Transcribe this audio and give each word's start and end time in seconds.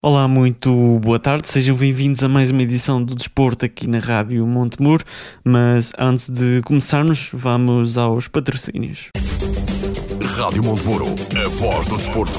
Olá, 0.00 0.28
muito 0.28 1.00
boa 1.00 1.18
tarde, 1.18 1.48
sejam 1.48 1.74
bem-vindos 1.74 2.22
a 2.22 2.28
mais 2.28 2.52
uma 2.52 2.62
edição 2.62 3.02
do 3.02 3.16
Desporto 3.16 3.66
aqui 3.66 3.88
na 3.88 3.98
Rádio 3.98 4.46
Montemur. 4.46 5.02
Mas 5.42 5.92
antes 5.98 6.28
de 6.28 6.62
começarmos, 6.62 7.30
vamos 7.32 7.98
aos 7.98 8.28
patrocínios. 8.28 9.08
Rádio 10.36 10.62
Montemuro, 10.62 11.06
a 11.44 11.48
voz 11.48 11.86
do 11.86 11.96
desporto. 11.96 12.38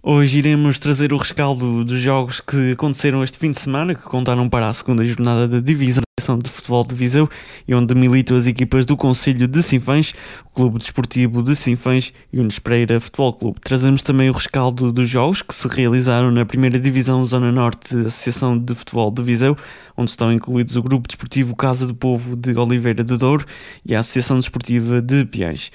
Hoje 0.00 0.38
iremos 0.38 0.78
trazer 0.78 1.12
o 1.12 1.16
rescaldo 1.16 1.84
dos 1.84 2.00
jogos 2.00 2.40
que 2.40 2.70
aconteceram 2.70 3.24
este 3.24 3.36
fim 3.36 3.50
de 3.50 3.60
semana, 3.60 3.96
que 3.96 4.02
contaram 4.02 4.48
para 4.48 4.68
a 4.68 4.72
segunda 4.72 5.02
jornada 5.02 5.48
da 5.48 5.58
Divisão 5.58 6.02
de 6.40 6.48
Futebol 6.48 6.84
de 6.84 6.94
Viseu 6.94 7.28
e 7.66 7.74
onde 7.74 7.96
militam 7.96 8.36
as 8.36 8.46
equipas 8.46 8.86
do 8.86 8.96
Conselho 8.96 9.48
de 9.48 9.60
Sinfãs, 9.60 10.14
o 10.48 10.54
Clube 10.54 10.78
Desportivo 10.78 11.42
de 11.42 11.56
Sinfãs 11.56 12.12
e 12.32 12.36
o 12.36 12.42
Nunes 12.42 12.60
Pereira 12.60 13.00
Futebol 13.00 13.32
Clube. 13.32 13.60
Trazemos 13.60 14.00
também 14.00 14.30
o 14.30 14.32
rescaldo 14.32 14.92
dos 14.92 15.10
jogos 15.10 15.42
que 15.42 15.52
se 15.52 15.66
realizaram 15.66 16.30
na 16.30 16.46
primeira 16.46 16.78
Divisão 16.78 17.24
Zona 17.24 17.50
Norte 17.50 17.96
da 17.96 18.08
Associação 18.08 18.56
de 18.56 18.76
Futebol 18.76 19.10
de 19.10 19.22
Viseu, 19.22 19.56
onde 19.96 20.10
estão 20.10 20.32
incluídos 20.32 20.76
o 20.76 20.82
Grupo 20.82 21.08
Desportivo 21.08 21.56
Casa 21.56 21.88
do 21.88 21.94
Povo 21.94 22.36
de 22.36 22.56
Oliveira 22.56 23.02
de 23.02 23.16
Douro 23.16 23.44
e 23.84 23.96
a 23.96 24.00
Associação 24.00 24.38
Desportiva 24.38 25.02
de 25.02 25.24
Piães. 25.24 25.72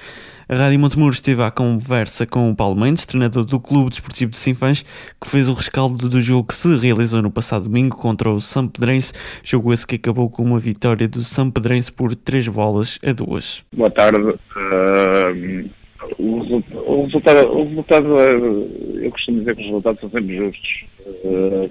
A 0.47 0.55
Rádio 0.55 0.77
Montemuro 0.77 1.13
esteve 1.13 1.41
à 1.41 1.49
conversa 1.49 2.27
com 2.27 2.52
o 2.52 2.55
Paulo 2.55 2.77
Mendes, 2.77 3.05
treinador 3.05 3.45
do 3.45 3.61
Clube 3.61 3.91
Desportivo 3.91 4.31
de 4.31 4.38
Sinfãs, 4.38 4.83
que 5.22 5.30
fez 5.30 5.47
o 5.47 5.53
rescaldo 5.53 6.09
do 6.09 6.22
jogo 6.22 6.49
que 6.49 6.53
se 6.53 6.77
realizou 6.77 7.22
no 7.22 7.31
passado 7.31 7.63
domingo 7.63 7.95
contra 7.95 8.30
o 8.30 8.41
São 8.41 8.67
Pedrense, 8.67 9.14
jogo 9.41 9.71
esse 9.71 9.88
que 9.88 9.95
acabou 9.95 10.30
com 10.30 10.44
uma 10.44 10.59
vitória 10.59 11.08
do 11.08 11.23
São 11.23 11.49
Pedrense 11.49 11.89
por 11.89 12.14
3 12.14 12.49
bolas 12.49 12.99
a 13.05 13.14
2. 13.14 13.64
Boa 13.73 13.89
tarde. 13.89 14.19
Uh, 14.19 15.69
o, 16.17 17.03
resultado, 17.05 17.49
o 17.49 17.64
resultado, 17.69 18.19
eu 18.19 19.11
costumo 19.11 19.39
dizer 19.39 19.55
que 19.55 19.61
os 19.61 19.67
resultados 19.67 20.02
são 20.02 20.09
sempre 20.09 20.36
justos. 20.36 20.83
Uh, 21.23 21.69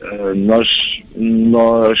uh, 0.00 0.34
nós, 0.34 0.66
nós 1.14 1.98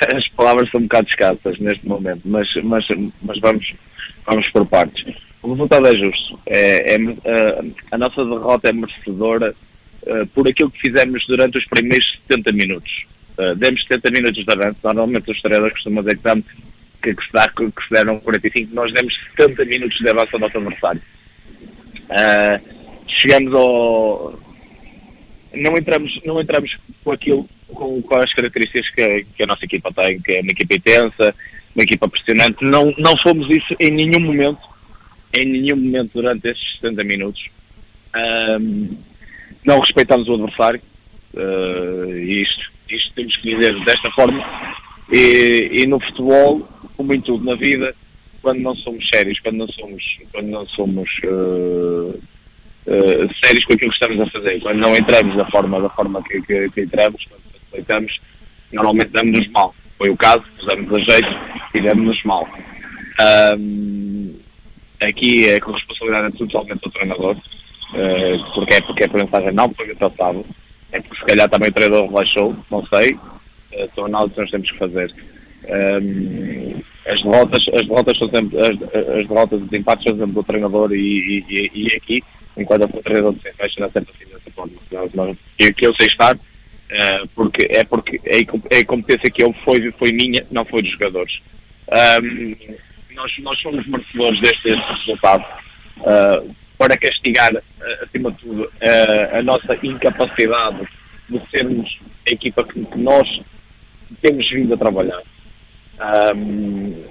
as 0.14 0.28
palavras 0.28 0.70
são 0.70 0.80
um 0.80 0.84
bocado 0.84 1.08
escassas 1.08 1.58
neste 1.58 1.86
momento, 1.86 2.22
mas, 2.24 2.48
mas, 2.62 2.86
mas 3.22 3.40
vamos, 3.40 3.74
vamos 4.26 4.48
por 4.50 4.66
partes. 4.66 5.14
O 5.44 5.52
resultado 5.52 5.86
é 5.86 5.96
justo. 5.96 6.40
É, 6.46 6.94
é 6.94 6.98
uh, 6.98 7.74
a 7.90 7.98
nossa 7.98 8.24
derrota 8.24 8.70
é 8.70 8.72
merecedora 8.72 9.54
uh, 10.06 10.26
por 10.28 10.48
aquilo 10.48 10.70
que 10.70 10.80
fizemos 10.80 11.22
durante 11.26 11.58
os 11.58 11.66
primeiros 11.66 12.18
70 12.28 12.52
minutos. 12.54 13.04
Uh, 13.38 13.54
demos 13.56 13.82
70 13.82 14.10
minutos 14.10 14.42
de 14.42 14.52
avanço. 14.52 14.78
Normalmente 14.82 15.30
os 15.30 15.40
treinadores 15.42 15.74
costumam 15.74 16.02
dizer 16.02 16.16
que, 16.16 16.22
damos, 16.22 16.46
que, 17.02 17.14
que, 17.14 17.24
se 17.24 17.32
dá, 17.32 17.48
que 17.48 17.64
se 17.66 17.90
deram 17.90 18.20
45. 18.20 18.74
Nós 18.74 18.90
demos 18.94 19.14
70 19.36 19.64
minutos 19.66 19.98
de 19.98 20.08
avanço 20.08 20.30
ao 20.32 20.40
nosso 20.40 20.56
adversário. 20.56 21.02
chegamos 23.06 23.54
ao. 23.54 24.53
Não 25.56 25.74
entramos, 25.76 26.20
não 26.24 26.40
entramos 26.40 26.76
com 27.02 27.12
aquilo 27.12 27.48
com, 27.68 28.00
com 28.02 28.16
as 28.16 28.32
características 28.32 28.88
que, 28.90 29.26
que, 29.36 29.42
a 29.42 29.46
nossa 29.46 29.64
equipa 29.64 29.92
tem, 29.92 30.20
que 30.20 30.32
é 30.32 30.40
uma 30.40 30.50
equipa 30.50 30.74
intensa, 30.74 31.34
uma 31.74 31.82
equipa 31.82 32.08
pressionante. 32.08 32.64
Não, 32.64 32.94
não 32.98 33.16
fomos 33.22 33.48
isso 33.54 33.74
em 33.80 33.90
nenhum 33.90 34.20
momento, 34.20 34.60
em 35.32 35.46
nenhum 35.46 35.76
momento 35.76 36.12
durante 36.14 36.48
estes 36.48 36.80
70 36.80 37.04
minutos. 37.04 37.42
Um, 38.14 38.96
não 39.64 39.80
respeitamos 39.80 40.28
o 40.28 40.34
adversário, 40.34 40.80
uh, 41.34 42.16
isto, 42.18 42.70
isto 42.88 43.12
temos 43.14 43.36
que 43.38 43.54
dizer 43.54 43.84
desta 43.84 44.10
forma. 44.12 44.44
E, 45.12 45.82
e, 45.82 45.86
no 45.86 46.00
futebol, 46.00 46.68
como 46.96 47.14
em 47.14 47.20
tudo 47.20 47.44
na 47.44 47.56
vida, 47.56 47.94
quando 48.40 48.60
não 48.60 48.74
somos 48.76 49.06
sérios, 49.08 49.38
quando 49.40 49.56
não 49.56 49.68
somos, 49.68 50.02
quando 50.32 50.46
não 50.48 50.66
somos 50.68 51.08
uh, 51.24 52.20
uh, 52.86 53.34
sérios 53.44 53.64
com 53.64 53.74
aquilo 53.74 53.90
que 53.90 54.04
estamos 54.04 54.20
a 54.20 54.30
fazer, 54.30 54.60
quando 54.60 54.78
não 54.78 54.94
entramos 54.94 55.36
da 55.36 55.50
forma, 55.50 55.80
da 55.80 55.90
forma 55.90 56.22
que, 56.24 56.40
que, 56.42 56.70
que 56.70 56.80
entramos, 56.82 57.24
quando 57.26 57.42
aceitamos, 57.72 58.20
normalmente 58.72 59.10
damos-nos 59.12 59.48
mal. 59.50 59.74
Foi 59.98 60.10
o 60.10 60.16
caso, 60.16 60.42
pusemos 60.58 60.92
a 60.92 61.12
jeito 61.12 61.28
e 61.74 61.80
demos-nos 61.80 62.22
mal. 62.24 62.48
Um, 63.56 64.34
aqui 65.00 65.48
é 65.48 65.60
com 65.60 65.72
responsabilidade 65.72 66.36
totalmente 66.36 66.80
do 66.80 66.90
treinador, 66.90 67.36
uh, 67.36 68.54
porque 68.54 68.74
é 68.74 68.80
porque 68.80 69.04
a 69.04 69.12
mensagem 69.12 69.52
não 69.52 69.72
foi 69.74 69.94
passado, 69.94 70.44
é 70.92 71.00
porque 71.00 71.16
se 71.16 71.26
calhar 71.26 71.48
também 71.48 71.70
o 71.70 71.72
treinador 71.72 72.08
relaxou, 72.08 72.56
não 72.70 72.84
sei, 72.86 73.12
uh, 73.12 73.90
são 73.94 74.06
análises 74.06 74.34
que 74.34 74.40
nós 74.40 74.50
temos 74.50 74.70
que 74.70 74.78
fazer. 74.78 75.14
Um, 75.66 76.82
as 77.06 77.22
derrotas, 77.22 77.64
as 77.74 77.86
derrotas 77.86 78.18
são 78.18 78.30
sempre, 78.30 78.58
as, 78.58 78.68
as 79.18 79.28
derrotas 79.28 79.62
os 79.62 79.72
empates 79.72 80.04
são 80.08 80.18
sempre 80.18 80.34
do 80.34 80.42
treinador 80.42 80.92
e, 80.92 81.44
e, 81.48 81.70
e 81.74 81.96
aqui, 81.96 82.22
enquanto 82.56 82.82
eu 82.82 82.90
sou 82.90 83.02
treinador 83.02 83.34
de 83.34 83.42
sem 83.42 83.52
fecha, 83.54 83.80
não 83.80 83.86
é 83.86 83.90
sempre 83.90 84.14
assim 84.14 84.32
dessa 84.32 84.50
forma. 84.50 85.36
Que, 85.58 85.86
eu 85.86 85.94
sei 85.98 86.08
estar, 86.08 86.38
Uh, 86.84 87.26
porque 87.34 87.66
é 87.70 87.82
porque 87.82 88.20
a, 88.30 88.78
a 88.78 88.84
competência 88.84 89.30
que 89.30 89.42
ele 89.42 89.54
foi, 89.64 89.90
foi 89.92 90.12
minha, 90.12 90.46
não 90.50 90.64
foi 90.66 90.82
dos 90.82 90.92
jogadores. 90.92 91.40
Um, 92.22 92.56
nós, 93.14 93.32
nós 93.38 93.60
somos 93.60 93.86
merecedores 93.86 94.40
deste, 94.40 94.68
resultado 94.68 95.44
uh, 95.98 96.54
para 96.78 96.96
castigar, 96.96 97.52
uh, 97.52 97.62
acima 98.02 98.30
de 98.32 98.38
tudo, 98.38 98.70
a 99.32 99.42
nossa 99.42 99.76
incapacidade 99.82 100.86
de 101.28 101.40
sermos 101.50 101.98
a 102.28 102.32
equipa 102.32 102.62
que, 102.64 102.84
que 102.84 102.98
nós 102.98 103.40
temos 104.20 104.48
vindo 104.50 104.74
a 104.74 104.76
trabalhar. 104.76 105.22
Um, 106.36 107.04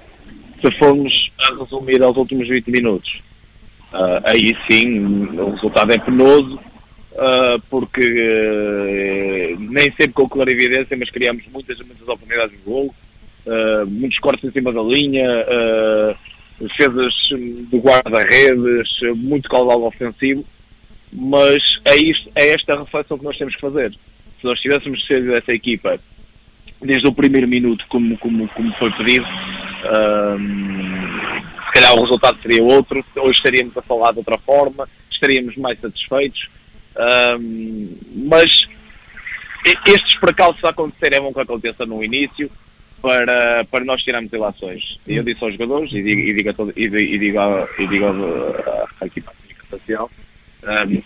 se 0.61 0.77
formos 0.77 1.31
a 1.39 1.55
resumir 1.55 2.01
aos 2.03 2.15
últimos 2.15 2.47
20 2.47 2.71
minutos, 2.71 3.21
aí 4.25 4.55
sim 4.69 4.99
o 5.37 5.51
resultado 5.51 5.91
é 5.91 5.97
penoso, 5.99 6.59
uh, 7.13 7.61
porque 7.69 8.01
uh, 8.01 9.59
nem 9.59 9.85
sempre 9.91 10.13
com 10.13 10.27
clarividência, 10.27 10.97
mas 10.97 11.09
criamos 11.09 11.43
muitas, 11.51 11.77
muitas 11.79 12.07
oportunidades 12.07 12.51
de 12.51 12.63
gol, 12.63 12.93
uh, 13.45 13.85
muitos 13.87 14.19
cortes 14.19 14.43
em 14.43 14.51
cima 14.51 14.71
da 14.73 14.81
linha, 14.81 15.27
defesas 16.59 17.13
de 17.69 17.77
guarda-redes, 17.77 18.89
muito 19.17 19.49
caudal 19.49 19.83
ofensivo, 19.83 20.45
mas 21.11 21.61
é, 21.85 21.95
isto, 21.95 22.29
é 22.35 22.49
esta 22.49 22.73
a 22.73 22.79
reflexão 22.79 23.17
que 23.17 23.25
nós 23.25 23.37
temos 23.37 23.55
que 23.55 23.61
fazer. 23.61 23.91
Se 23.91 24.45
nós 24.45 24.59
tivéssemos 24.59 25.05
sido 25.05 25.33
essa 25.33 25.53
equipa 25.53 25.99
desde 26.81 27.07
o 27.07 27.13
primeiro 27.13 27.47
minuto, 27.47 27.85
como, 27.87 28.17
como, 28.17 28.47
como 28.49 28.73
foi 28.73 28.91
pedido, 28.91 29.25
se 29.25 30.92
calhar 31.73 31.93
o 31.93 32.01
resultado 32.01 32.41
seria 32.41 32.63
outro, 32.63 33.03
hoje 33.17 33.37
estaríamos 33.37 33.75
a 33.77 33.81
falar 33.81 34.11
de 34.11 34.19
outra 34.19 34.37
forma, 34.39 34.87
estaríamos 35.11 35.55
mais 35.57 35.79
satisfeitos. 35.79 36.47
Um, 37.39 37.97
mas 38.27 38.67
estes 39.65 40.19
percalços 40.19 40.63
a 40.63 40.69
acontecer 40.69 41.13
é 41.13 41.19
bom 41.19 41.33
que 41.33 41.39
aconteça 41.39 41.85
no 41.85 42.03
início 42.03 42.51
para, 43.01 43.65
para 43.65 43.85
nós 43.85 44.01
tirarmos 44.03 44.31
relações. 44.31 44.97
E 45.07 45.15
eu 45.15 45.23
disse 45.23 45.43
aos 45.43 45.53
jogadores 45.53 45.91
e 45.91 46.03
digo, 46.03 46.21
e 46.21 46.33
digo, 46.33 46.49
a, 46.49 46.53
todo, 46.53 46.73
e 46.75 46.89
digo, 46.89 47.39
a, 47.39 47.67
e 47.79 47.87
digo 47.87 48.05
a, 48.05 48.87
a 49.01 49.05
equipa 49.05 49.31
comunicação 49.31 50.09
um, 50.63 51.01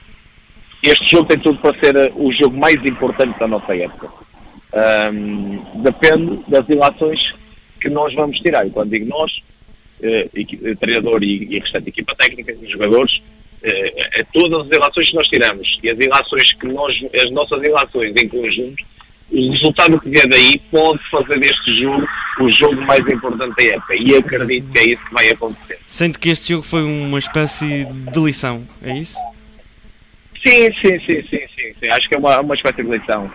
este 0.84 1.16
jogo 1.16 1.26
tem 1.26 1.40
tudo 1.40 1.60
para 1.60 1.78
ser 1.80 2.12
o 2.16 2.32
jogo 2.34 2.56
mais 2.56 2.76
importante 2.76 3.40
da 3.40 3.48
nossa 3.48 3.76
época. 3.76 4.10
Um, 5.12 5.82
depende 5.82 6.44
das 6.48 6.68
ilações 6.70 7.20
que 7.82 7.90
nós 7.90 8.14
vamos 8.14 8.38
tirar. 8.40 8.68
E 8.68 8.70
quando 8.70 8.92
digo 8.92 9.08
nós, 9.08 9.32
uh, 10.00 10.76
treinador 10.78 11.24
e, 11.24 11.56
e 11.56 11.60
restante 11.60 11.90
equipa 11.90 12.16
técnica, 12.16 12.54
os 12.54 12.72
jogadores, 12.72 13.14
uh, 13.18 14.26
todas 14.34 14.66
as 14.66 14.70
relações 14.70 15.10
que 15.10 15.16
nós 15.16 15.28
tiramos 15.28 15.80
e 15.84 15.92
as 15.92 15.98
relações 15.98 16.54
que 16.54 16.68
nós, 16.68 16.96
as 17.16 17.32
nossas 17.32 17.62
relações 17.62 18.14
em 18.16 18.28
conjunto, 18.28 18.84
o 19.30 19.52
resultado 19.52 20.00
que 20.00 20.10
vier 20.10 20.28
daí 20.28 20.58
pode 20.72 21.00
fazer 21.10 21.38
deste 21.40 21.78
jogo 21.82 22.08
o 22.40 22.52
jogo 22.52 22.80
mais 22.84 23.00
importante 23.00 23.56
da 23.58 23.76
época 23.76 23.94
e 23.98 24.16
acredito 24.16 24.72
que 24.72 24.80
é 24.80 24.86
isso 24.90 25.06
que 25.06 25.14
vai 25.14 25.30
acontecer. 25.30 25.80
Sente 25.86 26.20
que 26.20 26.30
este 26.30 26.54
jogo 26.54 26.64
foi 26.64 26.84
uma 26.84 27.20
espécie 27.20 27.86
de 27.86 28.20
lição, 28.20 28.66
é 28.82 28.98
isso? 28.98 29.18
Sim, 30.46 30.68
sim, 30.82 31.00
sim, 31.00 31.28
sim, 31.30 31.74
sim, 31.80 31.90
acho 31.90 32.08
que 32.08 32.16
é 32.16 32.18
uma, 32.18 32.40
uma 32.40 32.56
espécie 32.56 32.84
de 32.84 32.90
lição. 32.90 33.30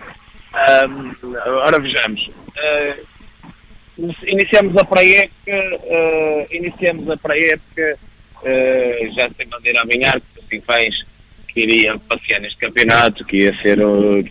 Ora 1.63 1.79
vejamos. 1.79 2.29
Uh, 3.97 4.13
iniciamos 4.25 4.75
a 4.77 4.85
pré-época, 4.85 5.77
uh, 5.83 6.47
iniciamos 6.51 7.09
a 7.09 7.17
pré-época 7.17 7.99
uh, 8.41 9.13
já 9.13 9.29
sem 9.37 9.47
bandeira 9.47 9.81
a 9.81 9.85
ganhar, 9.85 10.19
porque 10.19 10.41
assim 10.45 10.61
faz 10.65 10.95
que 11.47 11.61
iria 11.61 11.99
passear 11.99 12.41
neste 12.41 12.57
campeonato, 12.57 13.23
que 13.25 13.37
ia 13.37 13.55
ser 13.61 13.77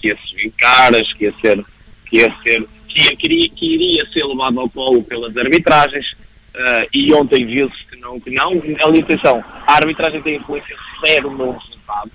que 0.00 0.08
ia 0.08 0.18
subir 0.26 0.52
caras, 0.58 1.12
que 1.12 1.24
ia 1.24 1.34
ser 1.40 1.64
que 2.10 2.18
ia 2.18 2.36
ser 2.42 2.66
que, 2.88 3.02
ia, 3.02 3.16
que, 3.16 3.26
iria, 3.26 3.48
que 3.50 3.74
iria 3.74 4.06
ser 4.12 4.24
levado 4.24 4.60
ao 4.60 4.68
colo 4.68 5.02
pelas 5.04 5.36
arbitragens 5.36 6.06
uh, 6.12 6.86
e 6.92 7.12
ontem 7.14 7.46
viu-se 7.46 7.86
que 7.86 7.96
não, 8.00 8.20
que 8.20 8.30
não. 8.30 8.50
Ali, 8.84 9.00
atenção, 9.00 9.42
a 9.66 9.74
arbitragem 9.74 10.22
tem 10.22 10.36
influência 10.36 10.76
zero 11.06 11.30
no 11.30 11.52
resultado. 11.52 12.10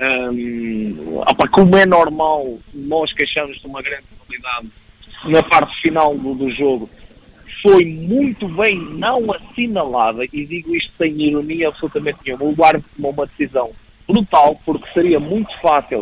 Um, 0.00 1.18
opa, 1.18 1.48
como 1.48 1.76
é 1.76 1.84
normal, 1.84 2.58
nós 2.72 3.12
queixamos 3.14 3.58
de 3.60 3.66
uma 3.66 3.82
grande 3.82 4.04
qualidade 4.16 4.68
na 5.24 5.42
parte 5.42 5.80
final 5.80 6.16
do, 6.16 6.34
do 6.34 6.50
jogo. 6.50 6.88
Foi 7.62 7.84
muito 7.84 8.46
bem 8.48 8.78
não 8.78 9.32
assinalada, 9.32 10.24
e 10.24 10.46
digo 10.46 10.74
isto 10.74 10.92
sem 10.96 11.20
ironia 11.20 11.68
absolutamente 11.68 12.18
nenhuma. 12.24 12.44
O 12.44 12.64
árbitro 12.64 12.90
tomou 12.96 13.12
uma 13.12 13.26
decisão 13.26 13.70
brutal, 14.06 14.60
porque 14.64 14.86
seria 14.92 15.18
muito 15.18 15.50
fácil 15.60 16.00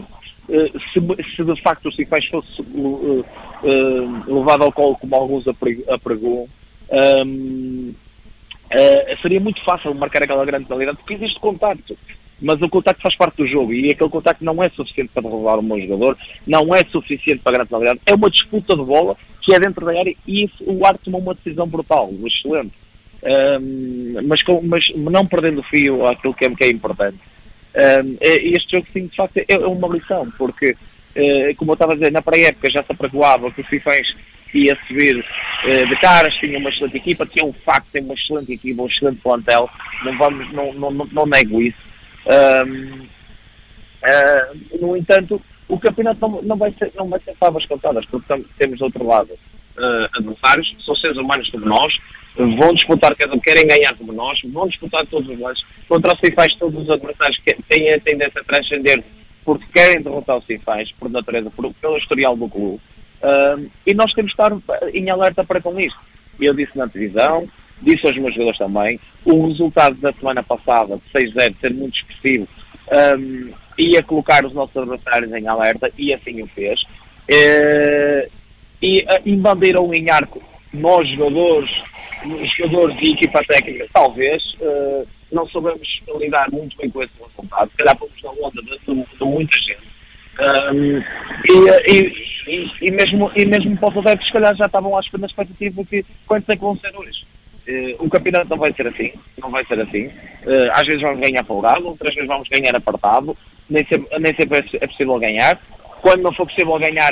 uh, 0.49 0.81
se, 0.93 1.35
se, 1.35 1.45
de 1.45 1.63
facto 1.63 1.89
o 1.89 1.93
Cifés 1.93 2.27
fosse 2.27 2.61
uh, 2.61 3.25
uh, 3.63 4.35
levado 4.39 4.65
ao 4.65 4.73
colo, 4.73 4.97
como 4.97 5.15
alguns 5.17 5.45
apregou, 5.89 6.49
um, 7.25 7.95
seria 9.23 9.41
muito 9.41 9.63
fácil 9.65 9.95
marcar 9.95 10.23
aquela 10.23 10.45
grande 10.45 10.67
qualidade, 10.67 10.99
porque 10.99 11.15
existe 11.15 11.41
contacto 11.41 11.97
mas 12.41 12.61
o 12.61 12.69
contacto 12.69 13.03
faz 13.03 13.17
parte 13.17 13.37
do 13.37 13.47
jogo 13.47 13.73
e 13.73 13.91
aquele 13.91 14.11
contacto 14.11 14.45
não 14.45 14.63
é 14.63 14.69
suficiente 14.71 15.11
para 15.13 15.23
derrubar 15.23 15.59
um 15.59 15.63
bom 15.63 15.79
jogador, 15.81 16.19
não 16.47 16.75
é 16.75 16.85
suficiente 16.91 17.41
para 17.43 17.63
a 17.63 17.79
grande. 17.79 18.01
É 18.07 18.15
uma 18.15 18.31
disputa 18.31 18.77
de 18.77 18.83
bola 18.83 19.17
que 19.41 19.55
é 19.55 19.61
dentro 19.61 19.87
da 19.87 19.99
área 19.99 20.15
e 20.27 20.45
isso, 20.45 20.65
o 20.67 20.85
Arte 20.85 21.05
tomou 21.05 21.21
uma 21.21 21.35
decisão 21.35 21.67
brutal, 21.67 22.13
excelente. 22.27 22.73
Um, 23.23 24.21
mas, 24.27 24.43
com, 24.43 24.61
mas 24.63 24.85
não 24.95 25.27
perdendo 25.27 25.61
o 25.61 25.65
fio 25.65 26.07
àquilo 26.07 26.35
que 26.35 26.45
é, 26.45 26.51
que 26.51 26.65
é 26.65 26.71
importante. 26.71 27.19
Um, 27.75 28.17
este 28.21 28.73
jogo, 28.73 28.87
sim, 28.93 29.07
de 29.07 29.17
facto, 29.17 29.39
é, 29.39 29.45
é 29.49 29.59
uma 29.59 29.89
lição, 29.89 30.31
porque, 30.37 30.73
uh, 30.73 31.57
como 31.57 31.73
eu 31.73 31.75
estava 31.75 31.93
a 31.93 31.97
dizer, 31.97 32.13
na 32.13 32.23
pré-época 32.23 32.71
já 32.71 32.83
se 32.83 32.93
apregoava 32.93 33.51
que 33.51 33.63
o 33.63 33.65
Fifães 33.65 34.07
ia 34.55 34.77
subir 34.87 35.19
uh, 35.19 35.89
de 35.89 36.01
caras, 36.01 36.35
tinha 36.35 36.59
uma 36.59 36.71
excelente 36.71 36.97
equipa, 36.97 37.27
tinha 37.27 37.45
um 37.45 37.53
facto, 37.53 37.89
tem 37.93 38.03
uma 38.03 38.15
excelente 38.15 38.53
equipa, 38.53 38.83
um 38.83 38.87
excelente 38.87 39.21
plantel, 39.23 39.69
não, 40.05 40.19
vamos, 40.19 40.53
não, 40.53 40.73
não, 40.75 40.91
não, 40.91 41.07
não 41.07 41.27
nego 41.27 41.63
isso 41.63 41.87
uh, 42.27 43.07
no 44.81 44.97
entanto, 44.97 45.41
o 45.69 45.79
campeonato 45.79 46.21
não, 46.21 46.43
não, 46.43 46.57
vai 46.57 46.73
ser, 46.79 46.93
não 46.95 47.09
vai 47.09 47.21
ser 47.21 47.35
favas 47.37 47.65
contadas, 47.67 48.05
porque 48.07 48.45
temos 48.59 48.79
do 48.79 48.85
outro 48.85 49.07
lado 49.07 49.33
uh, 49.33 50.09
adversários, 50.15 50.77
são 50.85 50.95
seres 50.97 51.17
humanos 51.17 51.49
como 51.51 51.67
nós, 51.67 51.97
vão 52.37 52.75
disputar, 52.75 53.15
querem 53.17 53.67
ganhar 53.67 53.97
como 53.97 54.13
nós, 54.13 54.39
vão 54.45 54.69
disputar 54.69 55.07
todos 55.07 55.29
os 55.29 55.39
lados. 55.39 55.65
Contra 55.89 56.13
o 56.13 56.19
Cifais, 56.19 56.55
todos 56.57 56.83
os 56.83 56.91
adversários 56.91 57.39
que 57.39 57.57
têm 57.69 57.93
a 57.95 58.01
tendência 58.01 58.41
a 58.41 58.45
transcender 58.45 59.03
porque 59.47 59.65
querem 59.73 60.03
derrotar 60.03 60.37
o 60.37 60.43
Cifais, 60.43 60.91
por 60.99 61.09
natureza, 61.09 61.49
por, 61.51 61.73
pelo 61.75 61.97
historial 61.97 62.37
do 62.37 62.49
clube. 62.49 62.81
Uh, 63.23 63.71
e 63.87 63.95
nós 63.95 64.13
temos 64.13 64.33
de 64.33 64.35
estar 64.35 64.53
em 64.93 65.09
alerta 65.09 65.45
para 65.45 65.63
com 65.63 65.79
isto. 65.81 65.99
Eu 66.39 66.53
disse 66.53 66.77
na 66.77 66.89
televisão, 66.89 67.49
disse 67.83 68.07
aos 68.07 68.17
meus 68.17 68.35
jogadores 68.35 68.59
também, 68.59 69.01
o 69.25 69.47
resultado 69.49 69.95
da 69.97 70.13
semana 70.13 70.43
passada, 70.43 70.97
de 70.97 71.21
6-0, 71.21 71.55
ser 71.61 71.75
muito 71.75 71.97
expressivo, 71.97 72.49
um, 73.19 73.53
ia 73.79 74.03
colocar 74.03 74.45
os 74.45 74.55
nossos 74.55 74.77
adversários 74.77 75.33
em 75.33 75.47
alerta, 75.47 75.91
e 75.99 76.15
assim 76.15 76.43
o 76.43 76.47
fez. 76.49 76.81
Uh, 77.31 78.31
e 78.81 79.03
uh, 79.03 79.23
embandeirou 79.25 79.93
em 79.95 80.11
arco 80.11 80.43
nós, 80.73 81.09
jogadores, 81.11 81.71
jogadores 82.59 82.97
e 83.01 83.13
equipa 83.13 83.41
técnica, 83.45 83.87
talvez, 83.93 84.43
uh, 84.61 85.07
não 85.33 85.47
soubemos 85.49 85.89
lidar 86.19 86.51
muito 86.51 86.77
bem 86.77 86.91
com 86.91 87.03
esse 87.03 87.13
resultado. 87.19 87.71
Se 87.71 87.77
calhar 87.77 87.99
fomos 87.99 88.23
na 88.23 88.31
onda 88.31 88.63
de, 88.63 88.79
de, 88.79 89.19
de 89.19 89.25
muita 89.25 89.57
gente. 89.57 89.97
Um, 90.39 90.99
e, 91.49 92.13
e, 92.47 92.71
e, 92.83 92.91
mesmo, 92.93 93.33
e 93.35 93.47
mesmo 93.47 93.77
para 93.79 93.89
os 93.89 93.97
adeptos, 93.99 94.27
se 94.27 94.33
calhar 94.33 94.55
já 94.55 94.67
estavam 94.67 94.97
à 94.97 95.01
expectativa 95.01 95.85
que 95.85 96.05
quantos 96.27 96.49
é 96.49 96.57
que 96.57 96.61
vão 96.61 96.77
ser 96.77 96.95
hoje. 96.95 97.27
Uh, 97.69 98.05
o 98.05 98.09
campeonato 98.09 98.49
não 98.49 98.59
vai 98.59 98.73
ser 98.73 98.87
assim, 98.87 99.13
não 99.39 99.51
vai 99.51 99.65
ser 99.67 99.81
assim. 99.81 100.07
Uh, 100.07 100.71
às 100.73 100.87
vezes 100.87 101.03
vamos 101.03 101.21
ganhar 101.21 101.45
folgado, 101.45 101.89
outras 101.89 102.15
vezes 102.15 102.29
vamos 102.29 102.49
ganhar 102.49 102.77
apartado, 102.77 103.37
nem 103.69 103.85
sempre, 103.87 104.19
nem 104.21 104.35
sempre 104.37 104.59
é, 104.59 104.85
é 104.85 104.87
possível 104.87 105.19
ganhar. 105.19 105.61
Quando 106.01 106.23
não 106.23 106.33
for 106.33 106.47
possível 106.47 106.79
ganhar, 106.79 107.11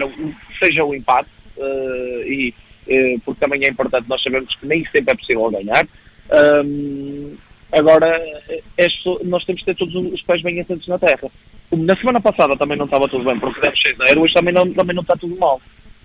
seja 0.63 0.85
o 0.85 0.95
empate, 0.95 1.29
uh, 1.57 2.23
e, 2.23 2.55
porque 3.25 3.41
também 3.41 3.65
é 3.65 3.71
importante 3.71 4.09
nós 4.09 4.23
sabermos 4.23 4.55
que 4.57 4.67
nem 4.67 4.85
sempre 4.87 5.13
é 5.13 5.17
possível 5.17 5.51
ganhar. 5.51 5.89
Agora, 7.73 8.07
é, 8.49 8.87
nós 9.25 9.45
temos 9.45 9.63
que 9.63 9.67
ter 9.67 9.75
todos 9.75 9.95
os 9.95 10.23
pés 10.23 10.41
bem 10.43 10.61
assentos 10.61 10.87
na 10.87 10.99
terra. 10.99 11.29
Na 11.73 11.97
semana 11.97 12.21
passada 12.21 12.57
também 12.57 12.79
não 12.79 12.85
estava 12.85 13.09
tudo 13.09 13.25
bem, 13.25 13.39
porque 13.41 13.61
demos 13.61 13.81
6-0, 13.83 14.21
hoje 14.21 14.35
também 14.35 14.55
não, 14.55 14.73
também 14.73 14.95
não 14.95 15.03
está 15.03 15.17
tudo 15.17 15.37
mal. 15.37 15.61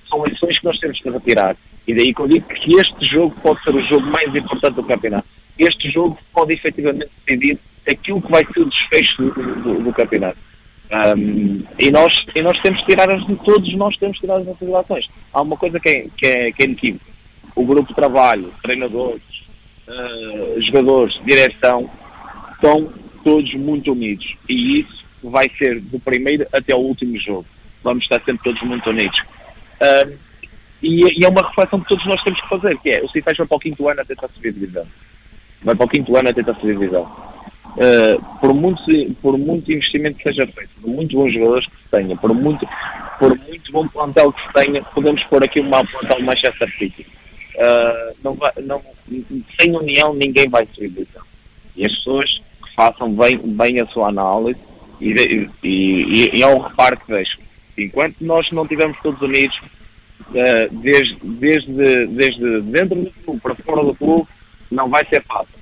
São 0.09 0.25
lições 0.25 0.57
que 0.57 0.65
nós 0.65 0.79
temos 0.79 0.99
que 0.99 1.09
retirar. 1.09 1.55
E 1.89 1.93
daí 1.95 2.13
que 2.13 2.21
eu 2.21 2.27
digo 2.27 2.45
que 2.47 2.75
este 2.75 3.05
jogo 3.11 3.35
pode 3.41 3.63
ser 3.63 3.75
o 3.75 3.81
jogo 3.87 4.05
mais 4.11 4.35
importante 4.35 4.75
do 4.75 4.83
campeonato. 4.83 5.27
Este 5.57 5.89
jogo 5.89 6.19
pode 6.31 6.53
efetivamente 6.53 7.09
decidir 7.25 7.57
aquilo 7.89 8.21
que 8.21 8.31
vai 8.31 8.45
ser 8.45 8.59
o 8.59 8.69
desfecho 8.69 9.23
do, 9.23 9.55
do, 9.55 9.83
do 9.85 9.91
campeonato. 9.91 10.37
Um, 10.91 11.63
e, 11.79 11.89
nós, 11.89 12.13
e 12.35 12.43
nós 12.43 12.61
temos 12.61 12.79
que 12.81 12.91
tirar 12.91 13.09
as 13.09 13.25
todos, 13.43 13.75
nós 13.75 13.97
temos 13.97 14.17
que 14.17 14.21
tirar 14.21 14.37
as 14.37 14.45
nossas 14.45 14.67
relações. 14.67 15.09
Há 15.33 15.41
uma 15.41 15.57
coisa 15.57 15.79
que 15.79 15.89
é, 15.89 16.07
que 16.15 16.27
é, 16.27 16.51
que 16.51 16.61
é 16.61 16.65
inequívoca. 16.65 17.05
O 17.55 17.65
grupo 17.65 17.89
de 17.89 17.95
trabalho, 17.95 18.53
treinadores, 18.61 19.23
uh, 19.87 20.61
jogadores, 20.61 21.19
direção, 21.25 21.89
estão 22.53 22.93
todos 23.23 23.51
muito 23.55 23.93
unidos. 23.93 24.31
E 24.47 24.81
isso 24.81 25.03
vai 25.23 25.49
ser 25.57 25.81
do 25.81 25.99
primeiro 25.99 26.45
até 26.53 26.75
o 26.75 26.79
último 26.81 27.19
jogo. 27.19 27.47
Vamos 27.83 28.03
estar 28.03 28.21
sempre 28.23 28.43
todos 28.43 28.61
muito 28.61 28.87
unidos. 28.91 29.19
Um, 29.81 30.28
e, 30.81 31.19
e, 31.19 31.25
é 31.25 31.29
uma 31.29 31.47
reflexão 31.47 31.79
que 31.81 31.89
todos 31.89 32.05
nós 32.05 32.21
temos 32.23 32.39
que 32.41 32.49
fazer, 32.49 32.77
que 32.79 32.89
é, 32.89 33.03
o 33.03 33.09
Cifés 33.09 33.37
vai 33.37 33.47
para 33.47 33.57
o 33.57 33.59
quinto 33.59 33.87
ano 33.87 34.01
a 34.01 34.05
tentar 34.05 34.29
subir 34.29 34.53
divisão. 34.53 34.85
Vai 35.63 35.75
para 35.75 35.85
o 35.85 35.89
quinto 35.89 36.15
ano 36.15 36.29
a 36.29 36.33
tentar 36.33 36.55
subir 36.55 36.77
divisão. 36.77 37.03
Uh, 37.69 38.39
por, 38.39 38.53
muito, 38.53 38.81
por 39.21 39.37
muito 39.37 39.71
investimento 39.71 40.17
que 40.17 40.23
seja 40.23 40.47
feito, 40.47 40.69
por 40.81 40.89
muito 40.89 41.15
bons 41.15 41.33
jogadores 41.33 41.65
que 41.67 41.75
se 41.75 41.89
tenha, 41.91 42.17
por 42.17 42.33
muito, 42.33 42.67
por 43.19 43.37
muito 43.37 43.71
bom 43.71 43.87
plantel 43.89 44.33
que 44.33 44.41
se 44.41 44.53
tenha, 44.53 44.83
podemos 44.83 45.23
pôr 45.25 45.43
aqui 45.43 45.61
um 45.61 45.69
mau 45.69 45.85
plantel 45.85 46.21
Manchester 46.21 46.69
City. 46.77 47.05
Uh, 47.55 48.15
não 48.23 48.33
vai, 48.35 48.51
não, 48.63 48.81
sem 49.59 49.75
união 49.75 50.13
ninguém 50.13 50.49
vai 50.49 50.65
subir 50.73 50.89
divisão. 50.89 51.23
E 51.75 51.85
as 51.85 51.95
pessoas 51.97 52.41
que 52.63 52.75
façam 52.75 53.13
bem, 53.13 53.37
bem 53.37 53.81
a 53.81 53.85
sua 53.87 54.09
análise 54.09 54.59
e, 54.99 55.11
e, 55.11 55.49
e, 55.63 56.39
e 56.39 56.41
é 56.41 56.47
um 56.47 56.59
reparo 56.59 56.97
que 56.97 57.11
deixo. 57.11 57.37
Enquanto 57.77 58.15
nós 58.21 58.49
não 58.51 58.63
estivermos 58.63 58.97
todos 59.01 59.21
unidos, 59.21 59.57
desde, 60.71 61.17
desde, 61.23 62.07
desde 62.07 62.61
dentro 62.61 62.95
do 63.03 63.11
clube 63.23 63.41
para 63.41 63.55
fora 63.55 63.83
do 63.83 63.95
clube, 63.95 64.27
não 64.71 64.89
vai 64.89 65.05
ser 65.07 65.23
fácil. 65.23 65.59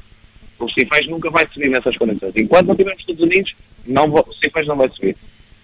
O 0.59 0.69
Cifés 0.69 1.07
nunca 1.07 1.29
vai 1.29 1.45
subir 1.53 1.69
nessas 1.69 1.95
condições. 1.97 2.33
Enquanto 2.35 2.67
não 2.67 2.75
tivermos 2.75 2.99
Estados 2.99 3.21
Unidos, 3.21 3.55
não, 3.85 4.05
o 4.05 4.33
Cifés 4.33 4.67
não 4.67 4.75
vai 4.75 4.89
subir. 4.89 5.15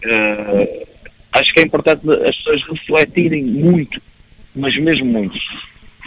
Uh, 0.05 0.87
acho 1.33 1.53
que 1.53 1.61
é 1.61 1.63
importante 1.63 2.01
as 2.09 2.35
pessoas 2.37 2.63
refletirem 2.69 3.43
muito, 3.43 4.01
mas 4.55 4.75
mesmo 4.77 5.05
muito. 5.05 5.37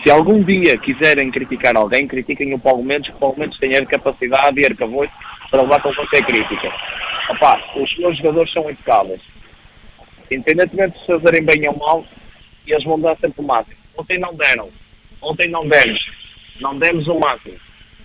Se 0.04 0.10
algum 0.10 0.42
dia 0.44 0.78
quiserem 0.78 1.30
criticar 1.30 1.76
alguém, 1.76 2.06
critiquem 2.06 2.54
o 2.54 2.58
Paulo 2.58 2.84
Mendes, 2.84 3.10
que 3.10 3.16
o 3.16 3.18
Paulo 3.18 3.36
Mendes 3.38 3.58
tem 3.58 3.74
a 3.74 3.84
capacidade 3.86 4.60
e 4.60 4.66
arcavoito 4.66 5.12
para 5.50 5.62
levar 5.62 5.82
com 5.82 5.92
qualquer 5.92 6.24
crítica. 6.24 6.72
Opa, 7.30 7.60
os 7.76 7.98
meus 7.98 8.16
jogadores 8.18 8.52
são 8.52 8.70
impecáveis. 8.70 9.20
Independentemente 10.30 10.98
de 10.98 11.06
fazerem 11.06 11.44
bem 11.44 11.68
ou 11.68 11.76
mal, 11.76 12.04
e 12.66 12.72
eles 12.72 12.84
vão 12.84 13.00
dar 13.00 13.16
sempre 13.18 13.40
o 13.42 13.46
máximo. 13.46 13.76
Ontem 13.96 14.18
não 14.18 14.34
deram. 14.34 14.68
Ontem 15.22 15.48
não 15.50 15.66
demos. 15.68 16.06
Não 16.60 16.78
demos 16.78 17.06
o 17.06 17.18
máximo. 17.18 17.56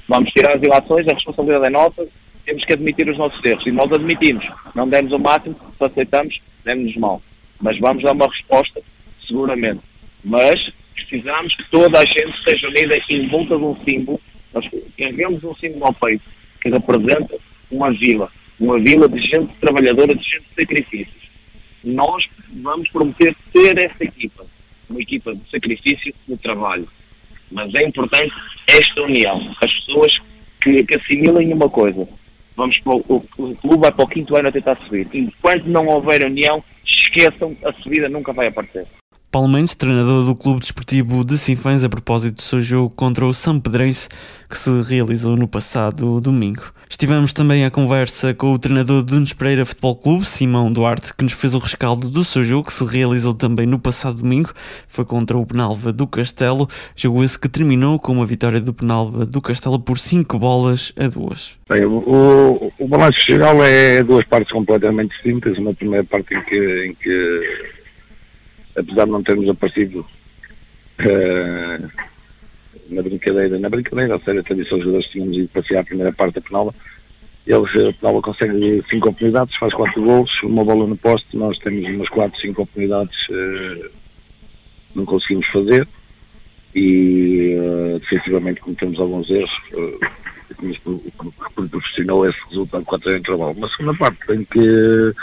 Vamos 0.08 0.32
tirar 0.32 0.56
as 0.56 0.62
ilações, 0.62 1.08
a 1.08 1.16
responsabilidade 1.16 1.68
é 1.68 1.72
nossa, 1.72 2.08
temos 2.46 2.66
que 2.66 2.74
admitir 2.74 3.10
os 3.10 3.18
nossos 3.18 3.44
erros. 3.46 3.66
E 3.66 3.72
nós 3.72 3.92
admitimos. 3.92 4.46
Não 4.76 4.88
demos 4.88 5.12
o 5.12 5.20
máximo, 5.20 5.56
se 5.78 5.86
aceitamos, 5.86 6.40
demos-nos 6.66 6.98
mal. 6.98 7.22
Mas 7.62 7.80
vamos 7.80 8.04
dar 8.04 8.14
uma 8.14 8.28
resposta, 8.28 8.82
seguramente. 9.28 9.82
Mas 10.24 10.56
precisamos 10.96 11.56
que 11.56 11.70
toda 11.70 12.00
a 12.00 12.04
gente 12.04 12.38
esteja 12.40 12.68
unida 12.68 12.98
em 13.10 13.28
volta 13.28 13.58
de 13.58 13.64
um 13.64 13.76
símbolo 13.84 14.22
Nós 14.54 14.66
carregamos 14.98 15.44
um 15.44 15.56
símbolo 15.56 15.86
ao 15.86 15.94
peito 15.94 16.24
que 16.62 16.70
representa 16.70 17.38
uma 17.72 17.92
vila, 17.92 18.30
uma 18.60 18.80
vila 18.80 19.10
de 19.10 19.20
gente 19.20 19.54
trabalhadora, 19.60 20.16
de 20.16 20.24
gente 20.24 20.46
de 20.50 20.62
sacrifícios. 20.62 21.32
Nós 21.84 22.24
vamos 22.62 22.90
prometer 22.90 23.36
ter 23.52 23.78
essa 23.80 24.04
equipa, 24.04 24.46
uma 24.92 25.02
equipa 25.02 25.34
de 25.34 25.50
sacrifício, 25.50 26.14
de 26.28 26.38
trabalho. 26.38 26.88
Mas 27.52 27.74
é 27.76 27.84
importante 27.84 28.34
esta 28.68 29.02
união, 29.02 29.54
as 29.62 29.74
pessoas 29.86 30.18
que, 30.62 30.84
que 30.84 30.98
assimilem 30.98 31.54
uma 31.54 31.70
coisa. 31.70 32.08
Vamos 32.56 32.78
para 32.80 32.94
o, 32.94 33.04
o, 33.08 33.44
o 33.44 33.56
clube 33.56 33.82
vai 33.82 33.92
para 33.92 34.06
o 34.06 34.08
quinto 34.08 34.38
ano 34.38 34.50
a 34.50 34.52
tentar 34.52 34.78
subir. 34.86 35.08
Enquanto 35.14 35.66
não 35.66 35.88
houver 35.88 36.24
união, 36.26 36.64
esqueçam, 36.86 37.56
a 37.66 37.74
subida 37.82 38.08
nunca 38.08 38.32
vai 38.34 38.48
aparecer. 38.48 38.88
Paulo 39.32 39.48
Mendes, 39.48 39.76
treinador 39.76 40.26
do 40.26 40.36
Clube 40.36 40.60
Desportivo 40.60 41.24
de 41.24 41.38
Sinfãs, 41.38 41.86
a 41.86 41.90
propósito 41.90 42.36
do 42.36 42.42
seu 42.42 42.60
jogo 42.60 42.94
contra 42.94 43.26
o 43.26 43.34
São 43.34 43.58
Pedrense, 43.62 44.10
que 44.50 44.58
se 44.58 44.82
realizou 44.82 45.38
no 45.38 45.48
passado 45.48 46.20
domingo. 46.20 46.64
Estivemos 46.90 47.32
também 47.32 47.64
à 47.64 47.72
conversa 47.72 48.34
com 48.34 48.52
o 48.52 48.60
treinador 48.60 49.02
do 49.02 49.16
Nunes 49.16 49.32
Pereira 49.32 49.66
Futebol 49.66 49.96
Clube, 49.96 50.26
Simão 50.26 50.70
Duarte, 50.70 51.14
que 51.16 51.24
nos 51.24 51.32
fez 51.32 51.54
o 51.54 51.60
rescaldo 51.60 52.10
do 52.10 52.26
seu 52.26 52.44
jogo, 52.44 52.68
que 52.68 52.74
se 52.74 52.84
realizou 52.84 53.34
também 53.34 53.66
no 53.66 53.80
passado 53.80 54.22
domingo, 54.22 54.52
foi 54.90 55.06
contra 55.06 55.38
o 55.38 55.46
Penalva 55.46 55.94
do 55.94 56.06
Castelo, 56.06 56.68
jogo 56.94 57.24
esse 57.24 57.40
que 57.40 57.48
terminou 57.48 57.98
com 58.00 58.12
uma 58.12 58.26
vitória 58.26 58.60
do 58.60 58.74
Penalva 58.74 59.26
do 59.26 59.42
Castelo 59.42 59.80
por 59.80 59.98
5 59.98 60.38
bolas 60.38 60.92
a 61.00 61.08
2. 61.08 61.58
Bem, 61.70 61.86
o, 61.86 62.70
o 62.78 62.88
balanço 62.90 63.22
geral 63.26 63.64
é 63.64 64.04
duas 64.04 64.28
partes 64.28 64.52
completamente 64.52 65.12
distintas, 65.12 65.58
uma 65.58 65.74
primeira 65.74 66.04
parte 66.04 66.36
em 66.36 66.42
que, 66.44 66.86
em 66.88 66.94
que 66.96 67.81
apesar 68.76 69.06
de 69.06 69.12
não 69.12 69.24
termos 69.24 69.50
aparecido 69.50 70.06
uh, 71.00 71.92
na 72.90 73.02
brincadeira, 73.02 73.60
na 73.60 73.70
brincadeira, 73.70 74.16
ou 74.16 74.22
seja, 74.22 74.40
a 74.40 74.44
tradição 74.44 74.78
dos 74.78 74.86
jogadores 74.86 75.12
tínhamos 75.12 75.38
ido 75.38 75.48
passear 75.50 75.82
a 75.82 75.86
primeira 75.86 76.14
parte 76.14 76.36
da 76.36 76.42
Penala, 76.42 76.74
eles, 77.48 77.70
a 77.76 77.94
Penala 77.94 78.22
consegue 78.22 78.84
cinco 78.90 79.10
oportunidades, 79.10 79.56
faz 79.58 79.74
quatro 79.74 80.02
gols, 80.04 80.32
uma 80.44 80.64
bola 80.64 80.88
no 80.88 80.98
poste, 80.98 81.36
nós 81.36 81.58
temos 81.60 81.88
umas 81.90 82.10
quatro, 82.10 82.40
cinco 82.40 82.64
oportunidades, 82.64 83.18
uh, 83.30 83.92
não 84.96 85.06
conseguimos 85.06 85.48
fazer, 85.48 85.88
e 86.76 87.56
uh, 87.58 88.00
defensivamente 88.00 88.62
cometemos 88.62 89.00
alguns 89.00 89.30
erros, 89.30 89.52
uh, 89.74 90.00
que 90.60 90.80
proporcionou 91.56 92.28
esse 92.28 92.38
resultado 92.50 92.86
4 92.86 93.18
em 93.18 93.22
trabalho. 93.22 93.58
Uma 93.58 93.70
segunda 93.70 93.98
parte 93.98 94.34
em 94.34 94.44
que 94.46 95.14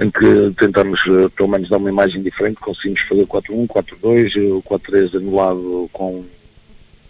em 0.00 0.10
que 0.10 0.54
tentamos 0.58 1.00
eh, 1.06 1.28
pelo 1.36 1.48
menos 1.48 1.68
dar 1.68 1.76
uma 1.76 1.90
imagem 1.90 2.22
diferente, 2.22 2.56
conseguimos 2.60 3.00
fazer 3.02 3.26
4-1, 3.26 3.66
4-2, 3.68 4.58
o 4.58 4.62
4-3 4.62 5.16
anulado 5.16 5.88
com 5.92 6.24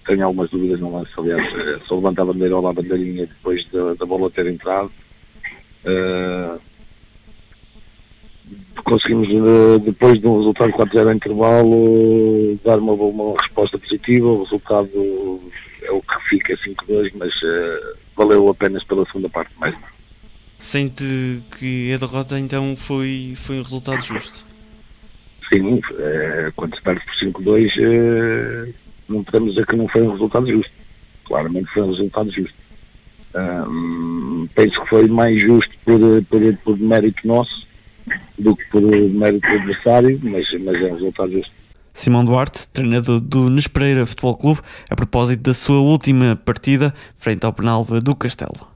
tenho 0.06 0.24
algumas 0.24 0.50
dúvidas 0.50 0.80
no 0.80 0.92
lance, 0.92 1.10
aliás, 1.16 1.42
eh, 1.54 1.80
só 1.86 1.94
levanta 1.94 2.22
a 2.22 2.26
bandeira 2.26 2.56
ou 2.56 2.62
lá 2.62 2.70
a 2.70 2.74
bandeirinha 2.74 3.26
depois 3.26 3.66
da, 3.70 3.94
da 3.94 4.04
bola 4.04 4.30
ter 4.30 4.46
entrado. 4.46 4.90
Uh, 5.84 6.58
conseguimos, 8.84 9.28
depois 9.82 10.20
de 10.20 10.26
um 10.26 10.38
resultado 10.38 10.72
4-0 10.72 11.12
em 11.12 11.16
intervalo, 11.16 12.58
dar 12.64 12.78
uma, 12.78 12.92
uma 12.92 13.34
resposta 13.40 13.78
positiva. 13.78 14.26
O 14.26 14.42
resultado 14.44 14.90
é 15.82 15.90
o 15.90 16.00
que 16.00 16.28
fica 16.28 16.54
5-2, 16.56 17.12
mas 17.16 17.32
uh, 17.42 17.96
valeu 18.16 18.48
apenas 18.48 18.84
pela 18.84 19.06
segunda 19.06 19.28
parte, 19.28 19.52
mais 19.58 19.74
não. 19.74 19.93
Sente 20.64 21.42
que 21.58 21.92
a 21.92 21.98
derrota 21.98 22.40
então 22.40 22.74
foi, 22.74 23.34
foi 23.36 23.58
um 23.58 23.62
resultado 23.62 24.00
justo? 24.00 24.42
Sim, 25.52 25.78
é, 25.98 26.50
quando 26.56 26.74
se 26.74 26.80
perde 26.80 27.02
por 27.04 27.42
5-2, 27.42 27.70
é, 27.76 28.72
não 29.06 29.22
podemos 29.22 29.50
dizer 29.50 29.66
que 29.66 29.76
não 29.76 29.86
foi 29.88 30.00
um 30.00 30.12
resultado 30.12 30.46
justo. 30.46 30.72
Claramente 31.26 31.70
foi 31.70 31.82
um 31.82 31.90
resultado 31.90 32.32
justo. 32.32 32.54
Um, 33.34 34.48
penso 34.54 34.80
que 34.80 34.88
foi 34.88 35.06
mais 35.06 35.38
justo 35.38 35.70
por, 35.84 36.00
por, 36.30 36.56
por 36.64 36.78
mérito 36.78 37.28
nosso 37.28 37.66
do 38.38 38.56
que 38.56 38.64
por 38.70 38.80
mérito 38.80 39.46
do 39.46 39.54
adversário, 39.56 40.18
mas, 40.22 40.46
mas 40.62 40.76
é 40.76 40.86
um 40.86 40.94
resultado 40.94 41.30
justo. 41.30 41.52
Simão 41.92 42.24
Duarte, 42.24 42.70
treinador 42.70 43.20
do 43.20 43.50
Nespereira 43.50 44.06
Futebol 44.06 44.34
Clube, 44.34 44.60
a 44.88 44.96
propósito 44.96 45.42
da 45.42 45.52
sua 45.52 45.80
última 45.80 46.36
partida 46.36 46.94
frente 47.18 47.44
ao 47.44 47.52
Penalva 47.52 48.00
do 48.00 48.16
Castelo. 48.16 48.73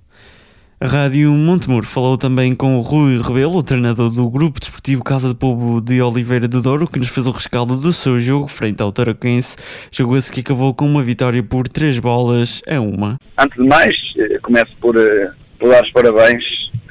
A 0.80 0.86
Rádio 0.86 1.32
Montemuro 1.32 1.84
falou 1.84 2.16
também 2.16 2.54
com 2.54 2.76
o 2.78 2.80
Rui 2.80 3.20
Rebelo, 3.20 3.64
treinador 3.64 4.10
do 4.10 4.30
Grupo 4.30 4.60
Desportivo 4.60 5.02
Casa 5.02 5.30
de 5.30 5.34
Povo 5.34 5.80
de 5.80 6.00
Oliveira 6.00 6.46
do 6.46 6.62
Douro, 6.62 6.86
que 6.86 7.00
nos 7.00 7.08
fez 7.08 7.26
o 7.26 7.32
rescaldo 7.32 7.76
do 7.76 7.92
seu 7.92 8.20
jogo 8.20 8.46
frente 8.46 8.80
ao 8.80 8.92
Taraquense. 8.92 9.56
Jogo 9.90 10.16
esse 10.16 10.30
que 10.30 10.38
acabou 10.38 10.72
com 10.72 10.86
uma 10.86 11.02
vitória 11.02 11.42
por 11.42 11.66
três 11.66 11.98
bolas 11.98 12.62
a 12.64 12.80
uma. 12.80 13.16
Antes 13.36 13.60
de 13.60 13.68
mais, 13.68 13.92
eh, 14.18 14.38
começo 14.40 14.70
por, 14.80 14.96
eh, 14.96 15.32
por 15.58 15.68
dar 15.68 15.82
os 15.82 15.90
parabéns 15.90 16.44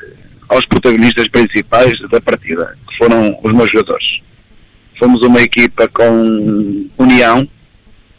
eh, 0.04 0.14
aos 0.50 0.66
protagonistas 0.66 1.26
principais 1.30 1.94
da 2.12 2.20
partida, 2.20 2.78
que 2.90 2.98
foram 2.98 3.40
os 3.42 3.54
meus 3.54 3.72
jogadores. 3.72 4.20
Fomos 5.00 5.26
uma 5.26 5.40
equipa 5.40 5.88
com 5.88 6.90
união, 6.98 7.48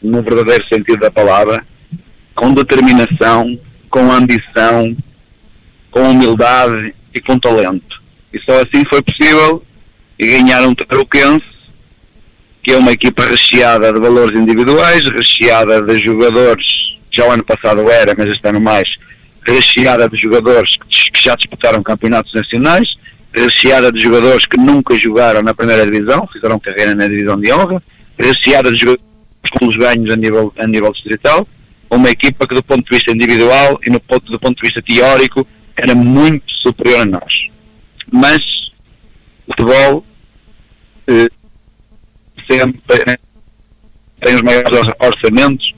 no 0.02 0.22
verdadeiro 0.22 0.64
sentido 0.72 1.00
da 1.00 1.10
palavra, 1.10 1.62
com 2.34 2.54
determinação, 2.54 3.60
com 3.90 4.10
ambição, 4.10 4.96
com 5.98 6.10
humildade 6.10 6.94
e 7.12 7.20
com 7.20 7.36
talento. 7.38 8.00
E 8.32 8.38
só 8.42 8.58
assim 8.58 8.84
foi 8.88 9.02
possível 9.02 9.64
ganhar 10.20 10.64
um 10.64 10.74
Tarouquense, 10.74 11.44
que 12.62 12.72
é 12.72 12.76
uma 12.76 12.92
equipa 12.92 13.24
recheada 13.24 13.92
de 13.92 13.98
valores 13.98 14.38
individuais, 14.38 15.04
recheada 15.10 15.82
de 15.82 15.98
jogadores, 15.98 16.64
já 17.10 17.26
o 17.26 17.32
ano 17.32 17.44
passado 17.44 17.90
era, 17.90 18.14
mas 18.16 18.26
este 18.26 18.46
ano 18.46 18.60
mais, 18.60 18.88
recheada 19.44 20.08
de 20.08 20.18
jogadores 20.18 20.76
que 21.12 21.24
já 21.24 21.34
disputaram 21.34 21.82
campeonatos 21.82 22.32
nacionais, 22.32 22.88
recheada 23.32 23.90
de 23.90 24.00
jogadores 24.00 24.46
que 24.46 24.58
nunca 24.58 24.94
jogaram 24.94 25.42
na 25.42 25.54
primeira 25.54 25.84
divisão, 25.84 26.28
fizeram 26.32 26.60
carreira 26.60 26.94
na 26.94 27.08
divisão 27.08 27.40
de 27.40 27.52
honra, 27.52 27.82
recheada 28.16 28.70
de 28.70 28.78
jogadores 28.78 29.04
com 29.58 29.66
os 29.66 29.76
ganhos 29.76 30.12
a 30.12 30.16
nível, 30.16 30.52
a 30.58 30.66
nível 30.66 30.92
distrital, 30.92 31.48
uma 31.90 32.10
equipa 32.10 32.46
que 32.46 32.54
do 32.54 32.62
ponto 32.62 32.84
de 32.84 32.96
vista 32.96 33.12
individual 33.12 33.80
e 33.84 33.90
no 33.90 33.98
ponto, 33.98 34.30
do 34.30 34.38
ponto 34.38 34.56
de 34.56 34.68
vista 34.68 34.82
teórico 34.82 35.46
era 35.78 35.94
muito 35.94 36.50
superior 36.62 37.00
a 37.02 37.04
nós. 37.06 37.48
Mas 38.12 38.38
o 39.46 39.54
futebol 39.56 40.04
eh, 41.06 41.28
sempre 42.50 42.80
tem 44.20 44.34
os 44.34 44.42
maiores 44.42 44.88
orçamentos, 45.00 45.74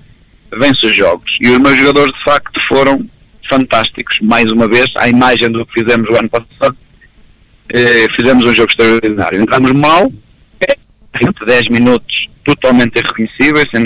vence 0.59 0.87
os 0.87 0.97
jogos. 0.97 1.31
E 1.41 1.49
os 1.49 1.59
meus 1.59 1.77
jogadores 1.77 2.15
de 2.15 2.25
facto 2.25 2.61
foram 2.69 3.07
fantásticos. 3.49 4.19
Mais 4.23 4.51
uma 4.51 4.69
vez, 4.69 4.87
à 4.97 5.09
imagem 5.09 5.51
do 5.51 5.67
que 5.67 5.81
fizemos 5.81 6.09
o 6.09 6.17
ano 6.17 6.29
passado, 6.29 6.77
eh, 7.73 8.07
fizemos 8.19 8.45
um 8.45 8.53
jogo 8.53 8.71
extraordinário. 8.71 9.43
Entramos 9.43 9.73
mal, 9.73 10.11
entre 11.21 11.47
10 11.47 11.69
minutos 11.69 12.29
totalmente 12.45 12.99
irreconhecíveis, 12.99 13.67
sem, 13.75 13.85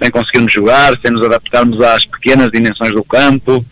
sem 0.00 0.10
conseguirmos 0.10 0.52
jogar, 0.52 0.92
sem 1.00 1.12
nos 1.12 1.24
adaptarmos 1.24 1.82
às 1.82 2.04
pequenas 2.06 2.50
dimensões 2.50 2.92
do 2.92 3.04
campo, 3.04 3.64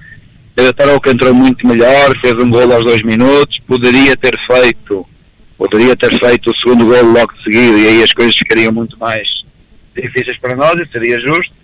o 0.58 0.72
Tarouca 0.72 1.10
entrou 1.10 1.34
muito 1.34 1.66
melhor, 1.66 2.12
fez 2.20 2.34
um 2.34 2.50
gol 2.50 2.72
aos 2.72 2.84
dois 2.84 3.02
minutos, 3.02 3.58
poderia 3.66 4.16
ter 4.16 4.34
feito, 4.46 5.06
poderia 5.56 5.96
ter 5.96 6.18
feito 6.18 6.50
o 6.50 6.56
segundo 6.56 6.86
gol 6.86 7.12
logo 7.12 7.32
de 7.34 7.42
seguida 7.44 7.78
e 7.78 7.86
aí 7.86 8.02
as 8.02 8.12
coisas 8.12 8.36
ficariam 8.36 8.72
muito 8.72 8.98
mais 8.98 9.26
difíceis 9.94 10.38
para 10.38 10.56
nós 10.56 10.74
e 10.76 10.90
seria 10.92 11.18
justo, 11.20 11.54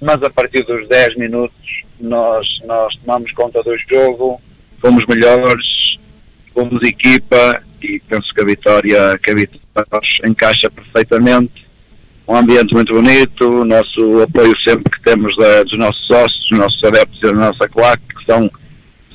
mas 0.00 0.22
a 0.22 0.30
partir 0.30 0.64
dos 0.64 0.88
10 0.88 1.16
minutos 1.16 1.54
nós, 2.00 2.46
nós 2.64 2.94
tomamos 3.04 3.30
conta 3.32 3.62
do 3.62 3.76
jogo, 3.92 4.40
fomos 4.80 5.04
melhores, 5.06 5.98
fomos 6.54 6.80
equipa 6.82 7.62
e 7.82 8.00
penso 8.08 8.32
que 8.34 8.42
a 8.42 8.46
vitória, 8.46 9.18
que 9.22 9.30
a 9.30 9.34
vitória 9.34 9.60
encaixa 10.26 10.70
perfeitamente. 10.70 11.68
Um 12.26 12.36
ambiente 12.36 12.72
muito 12.72 12.92
bonito, 12.92 13.44
o 13.44 13.64
nosso 13.64 14.22
apoio 14.22 14.52
sempre 14.66 14.84
que 14.84 15.02
temos 15.02 15.36
da, 15.36 15.64
dos 15.64 15.78
nossos 15.78 16.06
sócios, 16.06 16.48
dos 16.48 16.58
nossos 16.58 16.84
adeptos 16.84 17.18
e 17.18 17.22
da 17.22 17.32
nossa 17.32 17.68
claque, 17.68 18.02
que 18.08 18.09
são, 18.30 18.50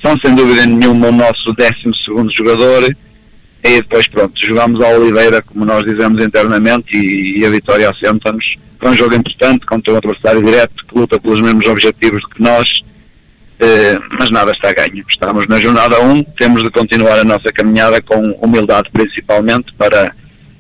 são 0.03 0.15
sem 0.23 0.35
dúvida 0.35 0.65
nenhuma 0.65 1.07
o 1.07 1.11
nosso 1.11 1.53
12 1.57 2.35
jogador. 2.37 2.83
E 3.63 3.77
depois, 3.81 4.07
pronto, 4.07 4.33
jogamos 4.45 4.83
a 4.83 4.89
Oliveira, 4.89 5.41
como 5.41 5.65
nós 5.65 5.83
dizemos 5.83 6.23
internamente, 6.23 6.95
e, 6.95 7.39
e 7.39 7.45
a 7.45 7.49
vitória 7.49 7.89
assenta-nos. 7.89 8.45
Foi 8.79 8.91
um 8.91 8.95
jogo 8.95 9.15
importante 9.15 9.65
contra 9.65 9.93
um 9.93 9.97
adversário 9.97 10.43
direto 10.43 10.85
que 10.87 10.99
luta 10.99 11.19
pelos 11.19 11.41
mesmos 11.41 11.65
objetivos 11.65 12.23
que 12.35 12.43
nós, 12.43 12.69
eh, 13.59 13.97
mas 14.19 14.29
nada 14.29 14.51
está 14.51 14.71
ganho. 14.71 15.03
Estamos 15.09 15.47
na 15.47 15.57
jornada 15.57 15.99
1, 15.99 16.23
temos 16.37 16.61
de 16.61 16.69
continuar 16.69 17.17
a 17.17 17.23
nossa 17.23 17.51
caminhada 17.53 17.99
com 18.01 18.21
humildade 18.41 18.89
principalmente 18.91 19.73
para 19.77 20.13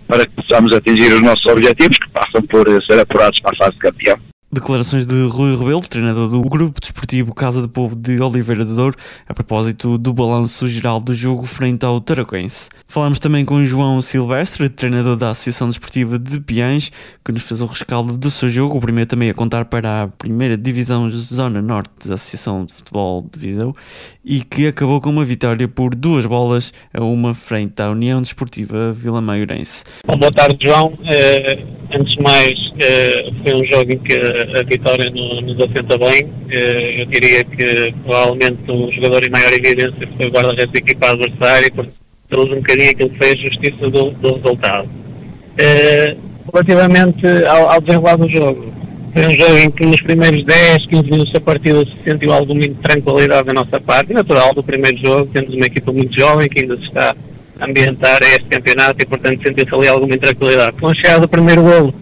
para 0.07 0.23
que 0.23 0.35
possamos 0.35 0.71
atingir 0.71 1.11
os 1.13 1.21
nossos 1.23 1.45
objetivos, 1.47 1.97
que 1.97 2.09
passam 2.09 2.41
por 2.43 2.67
ser 2.85 2.99
apurados 2.99 3.39
para 3.39 3.53
a 3.53 3.57
fase 3.57 3.71
de 3.71 3.79
campeão. 3.79 4.34
Declarações 4.55 5.05
de 5.05 5.27
Rui 5.27 5.53
Rebelo, 5.53 5.81
treinador 5.81 6.29
do 6.29 6.41
Grupo 6.41 6.79
Desportivo 6.79 7.35
Casa 7.35 7.61
de 7.61 7.67
Povo 7.67 7.93
de 7.93 8.21
Oliveira 8.21 8.63
do 8.63 8.73
Douro, 8.73 8.95
a 9.27 9.33
propósito 9.33 9.97
do 9.97 10.13
balanço 10.13 10.69
geral 10.69 11.01
do 11.01 11.13
jogo 11.13 11.45
frente 11.45 11.85
ao 11.85 11.99
Taraquense. 11.99 12.69
Falamos 12.87 13.19
também 13.19 13.43
com 13.43 13.61
João 13.65 14.01
Silvestre, 14.01 14.69
treinador 14.69 15.17
da 15.17 15.31
Associação 15.31 15.67
Desportiva 15.67 16.17
de 16.17 16.39
Piães, 16.39 16.89
que 17.25 17.33
nos 17.33 17.43
fez 17.43 17.59
o 17.59 17.65
rescaldo 17.65 18.17
do 18.17 18.31
seu 18.31 18.47
jogo, 18.47 18.77
o 18.77 18.79
primeiro 18.79 19.09
também 19.09 19.29
a 19.29 19.33
contar 19.33 19.65
para 19.65 20.03
a 20.03 20.07
primeira 20.07 20.55
Divisão 20.55 21.09
Zona 21.09 21.61
Norte 21.61 22.07
da 22.07 22.15
Associação 22.15 22.63
de 22.63 22.73
Futebol 22.73 23.29
de 23.29 23.37
Viseu, 23.37 23.75
e 24.23 24.39
que 24.39 24.67
acabou 24.67 25.01
com 25.01 25.09
uma 25.09 25.25
vitória 25.25 25.67
por 25.67 25.93
duas 25.93 26.25
bolas 26.25 26.71
a 26.93 27.03
uma 27.03 27.33
frente 27.33 27.81
à 27.81 27.89
União 27.89 28.21
Desportiva 28.21 28.93
Vila 28.93 29.19
Maiorense. 29.19 29.83
Boa 30.07 30.31
tarde, 30.31 30.57
João. 30.63 30.93
Uh, 30.93 31.84
antes 31.95 32.15
de 32.15 32.21
mais, 32.21 32.51
uh, 32.51 33.35
foi 33.43 33.53
um 33.55 33.71
jogo 33.71 33.91
em 33.91 33.97
que 33.99 34.13
a 34.13 34.63
vitória 34.63 35.09
no, 35.11 35.41
nos 35.41 35.57
assenta 35.57 35.97
bem. 35.97 36.29
Eh, 36.49 37.01
eu 37.01 37.05
diria 37.07 37.43
que 37.43 37.93
provavelmente 38.03 38.69
o 38.69 38.91
jogador 38.91 39.25
em 39.25 39.31
maior 39.31 39.51
evidência 39.53 40.09
foi 40.17 40.27
o 40.27 40.31
guarda-redes 40.31 40.71
da 40.71 40.79
equipa 40.79 41.11
adversária, 41.11 41.71
porque 41.73 41.91
trouxe 42.29 42.53
um 42.53 42.57
bocadinho 42.57 42.89
aquilo 42.91 43.09
que 43.11 43.17
fez 43.17 43.41
justiça 43.41 43.89
do, 43.89 44.11
do 44.11 44.35
resultado. 44.35 44.89
Eh, 45.59 46.17
relativamente 46.51 47.25
ao, 47.47 47.71
ao 47.71 47.81
desenrolar 47.81 48.17
do 48.17 48.29
jogo, 48.29 48.73
foi 49.15 49.27
um 49.27 49.31
jogo 49.31 49.57
em 49.57 49.71
que 49.71 49.85
nos 49.85 50.01
primeiros 50.01 50.43
10, 50.43 50.87
15 50.87 51.03
minutos 51.03 51.31
da 51.31 51.39
partida 51.39 51.79
se 51.79 52.09
sentiu 52.09 52.33
alguma 52.33 52.61
tranquilidade 52.83 53.47
da 53.47 53.53
nossa 53.53 53.79
parte, 53.79 54.11
natural 54.11 54.53
do 54.53 54.63
primeiro 54.63 54.97
jogo, 55.03 55.31
temos 55.33 55.53
uma 55.55 55.65
equipa 55.65 55.93
muito 55.93 56.19
jovem 56.19 56.49
que 56.49 56.61
ainda 56.61 56.75
se 56.75 56.83
está 56.83 57.11
a 57.11 57.15
ambientar 57.59 58.21
a 58.21 58.27
este 58.27 58.45
campeonato 58.45 58.95
e 59.01 59.05
portanto 59.05 59.41
sentiu-se 59.45 59.75
ali 59.75 59.87
alguma 59.87 60.15
intranquilidade. 60.15 60.77
Com 60.79 60.87
a 60.87 60.95
chegada 60.95 61.21
do 61.21 61.29
primeiro 61.29 61.61
golo, 61.63 61.93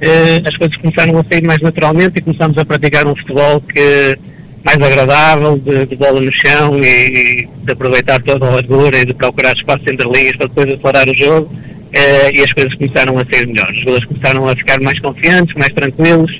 eh, 0.00 0.40
as 0.44 0.56
coisas 0.56 0.76
começaram 0.78 1.18
a 1.18 1.24
sair 1.30 1.46
mais 1.46 1.60
naturalmente 1.60 2.14
e 2.16 2.22
começamos 2.22 2.56
a 2.58 2.64
praticar 2.64 3.06
um 3.06 3.14
futebol 3.16 3.60
que 3.60 4.16
mais 4.64 4.80
agradável, 4.80 5.58
de, 5.58 5.86
de 5.86 5.96
bola 5.96 6.20
no 6.20 6.30
chão 6.32 6.76
e, 6.78 7.46
de 7.64 7.72
aproveitar 7.72 8.20
toda 8.22 8.46
a 8.46 8.50
largura 8.50 8.96
e 8.98 9.04
de 9.04 9.14
procurar 9.14 9.52
espaço 9.52 9.82
entre 9.90 10.08
linhas 10.08 10.36
para 10.36 10.46
depois 10.46 10.72
acelerar 10.72 11.08
o 11.08 11.18
jogo 11.18 11.52
eh, 11.94 12.30
e 12.34 12.40
as 12.40 12.52
coisas 12.52 12.74
começaram 12.76 13.18
a 13.18 13.24
ser 13.32 13.46
melhores. 13.46 13.74
Os 13.74 13.80
jogadores 13.80 14.06
começaram 14.06 14.48
a 14.48 14.56
ficar 14.56 14.80
mais 14.80 14.98
confiantes, 15.00 15.54
mais 15.54 15.72
tranquilos 15.74 16.30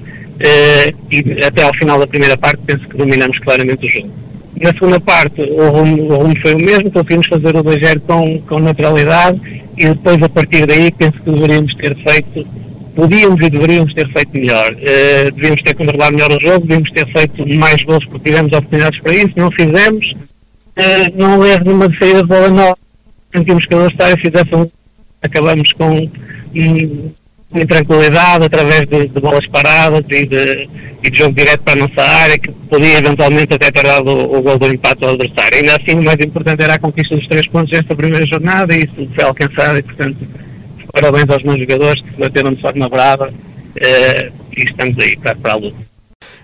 eh, 0.40 0.90
e 1.10 1.44
até 1.44 1.62
ao 1.62 1.72
final 1.78 1.98
da 1.98 2.06
primeira 2.06 2.36
parte 2.36 2.60
penso 2.66 2.88
que 2.88 2.96
dominamos 2.96 3.36
claramente 3.40 3.86
o 3.86 3.90
jogo. 3.90 4.21
Na 4.62 4.70
segunda 4.70 5.00
parte 5.00 5.42
o 5.42 5.68
rumo, 5.70 6.12
o 6.12 6.16
rumo 6.18 6.34
foi 6.40 6.54
o 6.54 6.64
mesmo, 6.64 6.90
conseguimos 6.92 7.26
fazer 7.26 7.56
o 7.56 7.64
2-0 7.64 8.00
com, 8.06 8.40
com 8.42 8.60
naturalidade 8.60 9.40
e 9.76 9.86
depois 9.86 10.22
a 10.22 10.28
partir 10.28 10.66
daí 10.66 10.90
penso 10.92 11.20
que 11.22 11.30
deveríamos 11.32 11.74
ter 11.74 11.96
feito 11.96 12.46
podíamos 12.94 13.44
e 13.44 13.50
deveríamos 13.50 13.92
ter 13.94 14.06
feito 14.12 14.30
melhor. 14.34 14.72
Uh, 14.72 15.34
devíamos 15.34 15.62
ter 15.62 15.74
controlado 15.74 16.14
melhor 16.14 16.30
o 16.30 16.44
jogo, 16.44 16.66
devíamos 16.66 16.90
ter 16.90 17.06
feito 17.12 17.58
mais 17.58 17.82
gols 17.82 18.04
porque 18.06 18.30
tivemos 18.30 18.52
oportunidades 18.52 19.00
para 19.00 19.14
isso, 19.14 19.32
não 19.36 19.50
fizemos. 19.52 20.06
Uh, 20.76 21.18
não 21.18 21.44
erro 21.44 21.64
numa 21.64 21.88
saída 21.98 22.22
de 22.22 22.28
bola 22.28 22.48
nova, 22.48 22.78
sentimos 23.34 23.64
que 23.66 23.74
a 23.74 23.78
adversário 23.78 24.22
fizesse 24.24 24.54
um. 24.54 24.70
Acabamos 25.22 25.72
com 25.72 25.90
um, 25.90 27.12
intranquilidade 27.54 28.44
através 28.46 28.86
de, 28.86 29.08
de, 29.08 29.20
bolas 29.20 29.46
paradas 29.48 30.00
e 30.10 30.26
de, 30.26 30.68
e 31.04 31.10
de 31.10 31.18
jogo 31.18 31.34
direto 31.34 31.62
para 31.62 31.74
a 31.74 31.86
nossa 31.86 32.10
área, 32.22 32.38
que 32.38 32.50
podia 32.70 32.98
eventualmente 32.98 33.54
até 33.54 33.70
ter 33.70 33.86
dado 33.86 34.08
o, 34.08 34.38
o 34.38 34.42
gol 34.42 34.58
do 34.58 34.66
empate 34.66 35.04
ao 35.04 35.14
adversário. 35.14 35.58
Ainda 35.58 35.76
assim, 35.76 35.98
o 35.98 36.04
mais 36.04 36.18
importante 36.24 36.62
era 36.62 36.74
a 36.74 36.78
conquista 36.78 37.16
dos 37.16 37.28
três 37.28 37.46
pontos 37.48 37.70
nesta 37.72 37.94
primeira 37.94 38.26
jornada 38.26 38.74
e 38.74 38.78
isso 38.78 39.08
foi 39.14 39.24
alcançado 39.24 39.78
e, 39.78 39.82
portanto, 39.82 40.16
parabéns 40.92 41.26
aos 41.28 41.42
meus 41.44 41.58
jogadores 41.58 42.02
que 42.02 42.10
se 42.10 42.20
bateram 42.20 42.54
de 42.54 42.60
forma 42.60 42.88
brava 42.88 43.32
eh, 43.84 44.32
e 44.56 44.62
estamos 44.64 44.96
aí 45.02 45.16
para, 45.18 45.34
para 45.36 45.52
a 45.52 45.56
luta. 45.56 45.91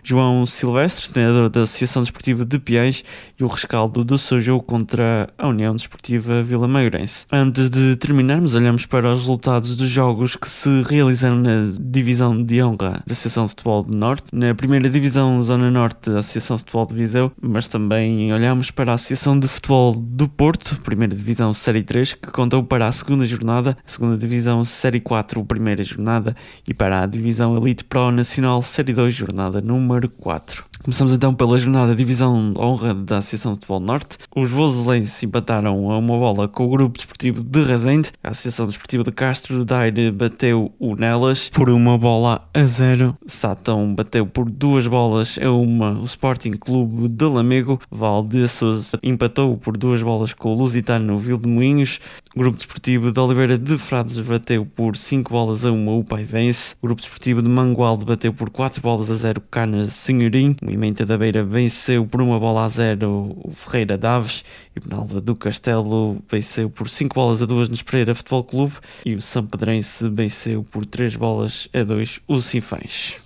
João 0.08 0.46
Silvestre, 0.46 1.12
treinador 1.12 1.50
da 1.50 1.64
Associação 1.64 2.00
Desportiva 2.00 2.42
de 2.42 2.58
Piães, 2.58 3.04
e 3.38 3.44
o 3.44 3.46
rescaldo 3.46 4.02
do 4.02 4.16
seu 4.16 4.40
jogo 4.40 4.62
contra 4.62 5.28
a 5.36 5.46
União 5.46 5.76
Desportiva 5.76 6.42
Vila 6.42 6.66
Maiorense. 6.66 7.26
Antes 7.30 7.68
de 7.68 7.94
terminarmos, 7.96 8.54
olhamos 8.54 8.86
para 8.86 9.12
os 9.12 9.18
resultados 9.18 9.76
dos 9.76 9.90
jogos 9.90 10.34
que 10.34 10.48
se 10.48 10.80
realizaram 10.80 11.36
na 11.36 11.70
Divisão 11.78 12.42
de 12.42 12.62
Honra 12.62 13.02
da 13.06 13.12
Associação 13.12 13.44
de 13.44 13.50
Futebol 13.50 13.82
do 13.82 13.94
Norte, 13.94 14.28
na 14.32 14.54
primeira 14.54 14.88
Divisão 14.88 15.42
Zona 15.42 15.70
Norte 15.70 16.08
da 16.08 16.20
Associação 16.20 16.56
de 16.56 16.62
Futebol 16.62 16.86
de 16.86 16.94
Viseu, 16.94 17.30
mas 17.42 17.68
também 17.68 18.32
olhamos 18.32 18.70
para 18.70 18.92
a 18.92 18.94
Associação 18.94 19.38
de 19.38 19.46
Futebol 19.46 19.94
do 19.94 20.26
Porto, 20.26 20.80
primeira 20.80 21.14
Divisão 21.14 21.52
Série 21.52 21.82
3, 21.82 22.14
que 22.14 22.30
contou 22.30 22.64
para 22.64 22.88
a 22.88 22.92
segunda 22.92 23.26
jornada, 23.26 23.76
a 23.87 23.90
segunda 23.90 24.16
Divisão 24.16 24.64
Série 24.64 25.00
4, 25.00 25.44
primeira 25.44 25.83
jornada, 25.83 26.35
e 26.66 26.72
para 26.72 27.02
a 27.02 27.06
Divisão 27.06 27.54
Elite 27.59 27.85
Pro 27.85 28.11
Nacional 28.11 28.62
Série 28.62 28.94
2, 28.94 29.14
jornada 29.14 29.61
número 29.61 29.97
número 29.98 30.08
4. 30.08 30.67
Começamos 30.88 31.12
então 31.12 31.35
pela 31.35 31.59
jornada 31.59 31.94
Divisão 31.94 32.55
Honra 32.57 32.94
da 32.94 33.18
Associação 33.18 33.53
de 33.53 33.57
Futebol 33.57 33.79
Norte. 33.79 34.16
Os 34.35 34.51
vozelenses 34.51 35.22
empataram 35.22 35.90
a 35.90 35.98
uma 35.98 36.16
bola 36.16 36.48
com 36.48 36.64
o 36.64 36.70
Grupo 36.70 36.96
Desportivo 36.96 37.44
de 37.44 37.62
Rezende. 37.62 38.11
A 38.24 38.31
Associação 38.31 38.64
Desportiva 38.64 39.05
de 39.05 39.12
Castro 39.12 39.66
Daire 39.66 40.11
bateu 40.11 40.72
o 40.79 40.96
Nelas 40.96 41.51
por 41.51 41.68
uma 41.68 41.98
bola 41.98 42.48
a 42.55 42.64
zero. 42.64 43.14
Satão 43.27 43.94
bateu 43.94 44.27
por 44.27 44.51
duas 44.51 44.87
bolas 44.87 45.38
a 45.38 45.51
uma 45.51 45.90
o 45.90 46.05
Sporting 46.05 46.53
Clube 46.53 47.07
de 47.07 47.24
Lamego. 47.27 47.79
Valde 47.90 48.48
Souza 48.48 48.98
empatou 49.03 49.59
por 49.59 49.77
duas 49.77 50.03
bolas 50.03 50.33
com 50.33 50.55
o 50.55 50.57
Lusitano 50.57 51.18
Vil 51.18 51.37
de 51.37 51.51
Moinhos. 51.51 52.01
O 52.35 52.38
Grupo 52.38 52.57
Desportivo 52.57 53.12
de 53.12 53.20
Oliveira 53.20 53.59
de 53.59 53.77
Frades 53.77 54.16
bateu 54.16 54.64
por 54.64 54.96
5 54.96 55.31
bolas 55.31 55.66
a 55.66 55.70
uma 55.70 55.92
o 55.92 56.03
Paivense. 56.03 56.77
O 56.81 56.87
Grupo 56.87 57.03
Desportivo 57.03 57.42
de 57.42 57.48
Mangualde 57.48 58.07
bateu 58.07 58.33
por 58.33 58.48
4 58.48 58.81
bolas 58.81 59.11
a 59.11 59.16
0 59.16 59.42
Canas 59.51 59.92
Senhorim. 59.92 60.57
O 60.62 60.77
Imenta 60.78 61.04
da 61.04 61.18
Beira 61.18 61.42
venceu 61.42 62.06
por 62.06 62.22
uma 62.22 62.38
bola 62.38 62.64
a 62.64 62.68
0 62.68 63.36
o 63.36 63.50
Ferreira 63.52 63.98
Daves. 63.98 64.44
E 64.76 64.78
o 64.78 64.82
Penalva 64.82 65.20
do 65.20 65.34
Castelo 65.34 66.22
venceu 66.30 66.70
por 66.70 66.88
5 66.88 67.12
bolas 67.12 67.42
a 67.42 67.46
2 67.46 67.68
no 67.68 67.84
Pereira 67.84 68.14
Futebol 68.14 68.44
Clube. 68.44 68.74
E 69.04 69.16
o 69.16 69.20
São 69.20 69.44
Pedrense 69.44 70.08
venceu 70.08 70.62
por 70.62 70.86
3 70.86 71.16
bolas 71.16 71.68
a 71.74 71.82
2 71.82 72.20
o 72.28 72.40
Sinfãs 72.40 73.20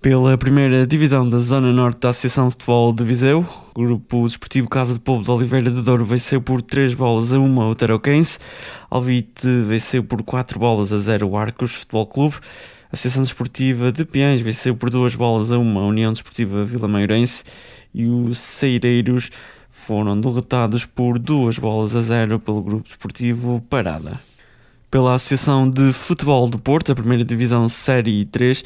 pela 0.00 0.38
primeira 0.38 0.86
divisão 0.86 1.28
da 1.28 1.38
Zona 1.38 1.72
Norte 1.72 2.00
da 2.00 2.10
Associação 2.10 2.46
de 2.46 2.52
Futebol 2.52 2.92
de 2.92 3.02
Viseu. 3.02 3.44
O 3.74 3.82
grupo 3.82 4.24
desportivo 4.24 4.68
Casa 4.68 4.92
de 4.92 5.00
Povo 5.00 5.24
de 5.24 5.30
Oliveira 5.32 5.68
do 5.68 5.82
Douro 5.82 6.04
venceu 6.04 6.40
por 6.40 6.62
3 6.62 6.94
bolas 6.94 7.32
a 7.32 7.38
1 7.38 7.58
o 7.58 7.74
Tarouquense. 7.74 8.38
Alvite 8.88 9.46
venceu 9.66 10.04
por 10.04 10.22
4 10.22 10.60
bolas 10.60 10.92
a 10.92 10.98
0 10.98 11.28
o 11.28 11.36
Arcos 11.36 11.72
Futebol 11.72 12.06
Clube. 12.06 12.36
A 12.86 12.94
Associação 12.94 13.24
Desportiva 13.24 13.90
de 13.90 14.04
Piães 14.04 14.40
venceu 14.40 14.76
por 14.76 14.90
2 14.90 15.16
bolas 15.16 15.50
a 15.50 15.58
1 15.58 15.78
a 15.78 15.86
União 15.86 16.12
Desportiva 16.12 16.64
Vila 16.64 16.86
Maiorense. 16.86 17.42
E 17.92 18.06
os 18.06 18.38
Seireiros 18.38 19.30
foram 19.70 20.20
derrotados 20.20 20.86
por 20.86 21.18
2 21.18 21.58
bolas 21.58 21.96
a 21.96 22.02
0 22.02 22.38
pelo 22.38 22.62
grupo 22.62 22.86
desportivo 22.86 23.60
Parada. 23.68 24.20
Pela 24.88 25.14
Associação 25.14 25.68
de 25.68 25.92
Futebol 25.92 26.48
do 26.48 26.60
Porto, 26.60 26.92
a 26.92 26.94
primeira 26.94 27.24
divisão 27.24 27.68
Série 27.68 28.24
3, 28.24 28.64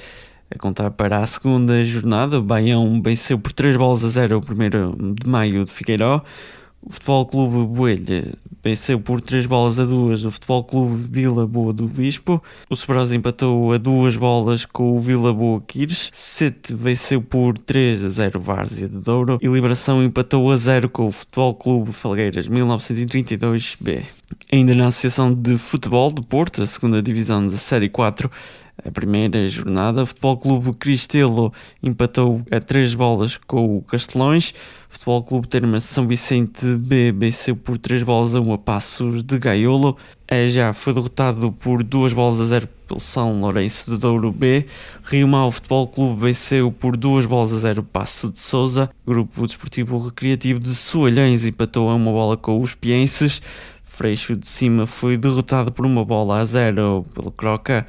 a 0.54 0.58
contar 0.58 0.90
para 0.90 1.18
a 1.18 1.26
segunda 1.26 1.82
jornada, 1.82 2.38
o 2.38 2.42
Baião 2.42 3.00
venceu 3.00 3.38
por 3.38 3.52
3 3.52 3.74
bolas 3.76 4.04
a 4.04 4.08
0 4.08 4.38
o 4.38 4.52
1 4.52 5.14
de 5.14 5.26
maio 5.26 5.64
de 5.64 5.70
Figueiró. 5.70 6.22
O 6.82 6.92
Futebol 6.92 7.26
Clube 7.26 7.74
Boelha 7.74 8.32
venceu 8.62 9.00
por 9.00 9.20
3 9.20 9.46
bolas 9.46 9.78
a 9.78 9.84
2 9.84 10.24
o 10.24 10.30
Futebol 10.30 10.64
Clube 10.64 11.06
Vila 11.10 11.46
Boa 11.46 11.72
do 11.72 11.86
Bispo. 11.86 12.42
O 12.68 12.76
Sobrosa 12.76 13.14
empatou 13.14 13.72
a 13.72 13.78
2 13.78 14.16
bolas 14.16 14.64
com 14.64 14.96
o 14.96 15.00
Vila 15.00 15.32
Boa 15.32 15.60
Quires. 15.66 16.10
Sete 16.12 16.74
venceu 16.74 17.20
por 17.20 17.58
3 17.58 18.04
a 18.04 18.08
0 18.08 18.40
Várzea 18.40 18.88
de 18.88 18.98
Douro. 18.98 19.38
E 19.42 19.46
Liberação 19.46 20.02
empatou 20.02 20.50
a 20.50 20.56
0 20.56 20.88
com 20.88 21.08
o 21.08 21.12
Futebol 21.12 21.54
Clube 21.54 21.92
Falgueiras 21.92 22.48
1932B. 22.48 24.02
Ainda 24.52 24.74
na 24.74 24.88
Associação 24.88 25.32
de 25.32 25.56
Futebol 25.58 26.12
de 26.12 26.22
Porto, 26.22 26.62
a 26.62 26.66
segunda 26.66 27.00
divisão 27.00 27.46
da 27.46 27.56
Série 27.56 27.88
4, 27.88 28.30
a 28.84 28.90
primeira 28.90 29.46
jornada. 29.46 30.02
O 30.02 30.06
Futebol 30.06 30.36
Clube 30.36 30.72
Cristelo 30.74 31.52
empatou 31.82 32.42
a 32.50 32.60
três 32.60 32.94
bolas 32.94 33.36
com 33.36 33.76
o 33.76 33.82
Castelões. 33.82 34.50
O 34.88 34.92
Futebol 34.92 35.22
Clube 35.22 35.48
Termas 35.48 35.84
São 35.84 36.06
Vicente 36.06 36.66
B 36.66 37.12
venceu 37.12 37.54
por 37.54 37.78
três 37.78 38.02
bolas 38.02 38.34
a 38.34 38.40
uma 38.40 38.58
Passos 38.58 39.22
de 39.22 39.38
Gaiolo. 39.38 39.96
É, 40.26 40.48
já 40.48 40.72
foi 40.72 40.94
derrotado 40.94 41.52
por 41.52 41.82
duas 41.82 42.12
bolas 42.12 42.40
a 42.40 42.46
zero 42.46 42.68
pelo 42.86 43.00
São 43.00 43.40
Lourenço 43.40 43.90
do 43.90 43.98
Douro 43.98 44.32
B. 44.32 44.66
Rio 45.04 45.28
Mau 45.28 45.50
Futebol 45.50 45.86
Clube 45.86 46.22
venceu 46.22 46.72
por 46.72 46.96
duas 46.96 47.24
bolas 47.24 47.52
a 47.52 47.58
zero 47.58 47.82
Passo 47.82 48.30
de 48.30 48.40
Souza. 48.40 48.90
Grupo 49.06 49.46
Desportivo 49.46 49.98
Recreativo 49.98 50.58
de 50.58 50.74
Soalhães 50.74 51.44
empatou 51.44 51.88
a 51.88 51.94
uma 51.94 52.10
bola 52.10 52.36
com 52.36 52.60
os 52.60 52.74
Pienses. 52.74 53.40
Freixo 54.00 54.34
de 54.34 54.48
Cima 54.48 54.86
foi 54.86 55.18
derrotado 55.18 55.70
por 55.70 55.84
uma 55.84 56.02
bola 56.02 56.38
a 56.38 56.44
zero 56.46 57.04
pelo 57.12 57.30
Croca. 57.30 57.86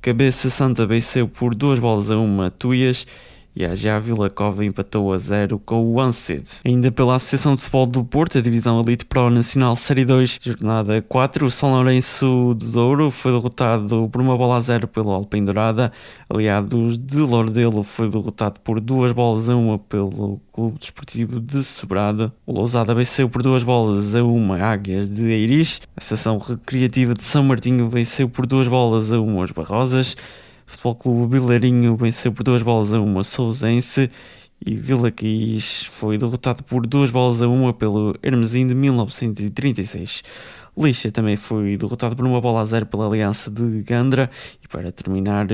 Cabeça 0.00 0.48
Santa 0.48 0.86
venceu 0.86 1.28
por 1.28 1.54
duas 1.54 1.78
bolas 1.78 2.10
a 2.10 2.16
uma 2.16 2.50
Tuias 2.50 3.06
e 3.54 3.64
a 3.66 3.98
Vila 3.98 4.30
Cova 4.30 4.64
empatou 4.64 5.12
a 5.12 5.18
0 5.18 5.58
com 5.58 5.82
o 5.82 6.00
Ansed. 6.00 6.46
Ainda 6.64 6.90
pela 6.90 7.16
Associação 7.16 7.54
de 7.54 7.62
Futebol 7.62 7.86
do 7.86 8.04
Porto, 8.04 8.38
a 8.38 8.40
Divisão 8.40 8.80
Elite 8.80 9.04
Pro 9.04 9.28
Nacional 9.28 9.74
Série 9.76 10.04
2, 10.04 10.38
jornada 10.40 11.02
4, 11.02 11.46
o 11.46 11.50
São 11.50 11.70
Lourenço 11.72 12.54
do 12.54 12.66
Douro 12.66 13.10
foi 13.10 13.32
derrotado 13.32 14.08
por 14.10 14.20
uma 14.20 14.36
bola 14.36 14.56
a 14.56 14.60
0 14.60 14.88
pelo 14.88 15.10
Alpem 15.10 15.44
Dourada, 15.44 15.92
Aliados 16.28 16.96
de 16.96 17.18
Lordelo 17.18 17.82
foi 17.82 18.08
derrotado 18.08 18.60
por 18.60 18.80
duas 18.80 19.12
bolas 19.12 19.48
a 19.48 19.56
uma 19.56 19.78
pelo 19.78 20.40
Clube 20.52 20.78
Desportivo 20.78 21.40
de 21.40 21.64
Sobrado, 21.64 22.32
o 22.46 22.52
Lousada 22.52 22.94
venceu 22.94 23.28
por 23.28 23.42
duas 23.42 23.62
bolas 23.62 24.14
a 24.14 24.22
uma 24.22 24.58
Águias 24.60 25.08
de 25.08 25.28
Eiris, 25.28 25.80
a 25.96 26.00
Seção 26.00 26.38
Recreativa 26.38 27.14
de 27.14 27.22
São 27.22 27.42
Martinho 27.42 27.88
venceu 27.88 28.28
por 28.28 28.46
duas 28.46 28.68
bolas 28.68 29.12
a 29.12 29.20
uma 29.20 29.42
os 29.42 29.52
Barrosas, 29.52 30.16
Futebol 30.70 30.94
Clube 30.94 31.32
Bilarinho 31.32 31.96
venceu 31.96 32.32
por 32.32 32.44
duas 32.44 32.62
bolas 32.62 32.94
a 32.94 33.00
uma 33.00 33.24
Sousense 33.24 34.08
e 34.64 34.76
Vila 34.76 35.12
foi 35.90 36.16
derrotado 36.16 36.62
por 36.62 36.86
duas 36.86 37.10
bolas 37.10 37.42
a 37.42 37.48
uma 37.48 37.74
pelo 37.74 38.16
Hermesim 38.22 38.68
de 38.68 38.74
1936. 38.74 40.22
Lixa 40.78 41.10
também 41.10 41.36
foi 41.36 41.76
derrotado 41.76 42.14
por 42.14 42.24
uma 42.24 42.40
bola 42.40 42.60
a 42.60 42.64
zero 42.64 42.86
pela 42.86 43.08
Aliança 43.08 43.50
de 43.50 43.82
Gandra 43.82 44.30
e 44.62 44.68
para 44.68 44.92
terminar 44.92 45.48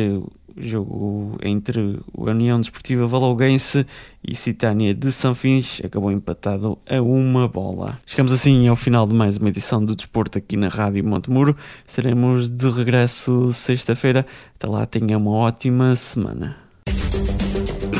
jogo 0.56 1.38
entre 1.42 2.00
a 2.16 2.30
União 2.30 2.60
Desportiva 2.60 3.06
Valauguense 3.06 3.86
e 4.26 4.34
Citânia 4.34 4.94
de 4.94 5.12
Sanfins 5.12 5.80
acabou 5.84 6.10
empatado 6.10 6.78
a 6.88 7.00
uma 7.00 7.46
bola. 7.48 7.98
Chegamos 8.06 8.32
assim 8.32 8.66
ao 8.68 8.76
final 8.76 9.06
de 9.06 9.14
mais 9.14 9.36
uma 9.36 9.48
edição 9.48 9.84
do 9.84 9.94
Desporto 9.94 10.38
aqui 10.38 10.56
na 10.56 10.68
Rádio 10.68 11.04
Montemuro. 11.04 11.56
Estaremos 11.86 12.48
de 12.48 12.68
regresso 12.70 13.50
sexta-feira. 13.52 14.26
Até 14.54 14.66
lá, 14.66 14.86
tenha 14.86 15.18
uma 15.18 15.32
ótima 15.32 15.94
semana. 15.96 16.56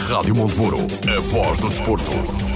Rádio 0.09 0.37
Montemuro, 0.37 0.79
a 0.79 1.21
voz 1.21 1.59
do 1.59 1.69
desporto. 1.69 2.56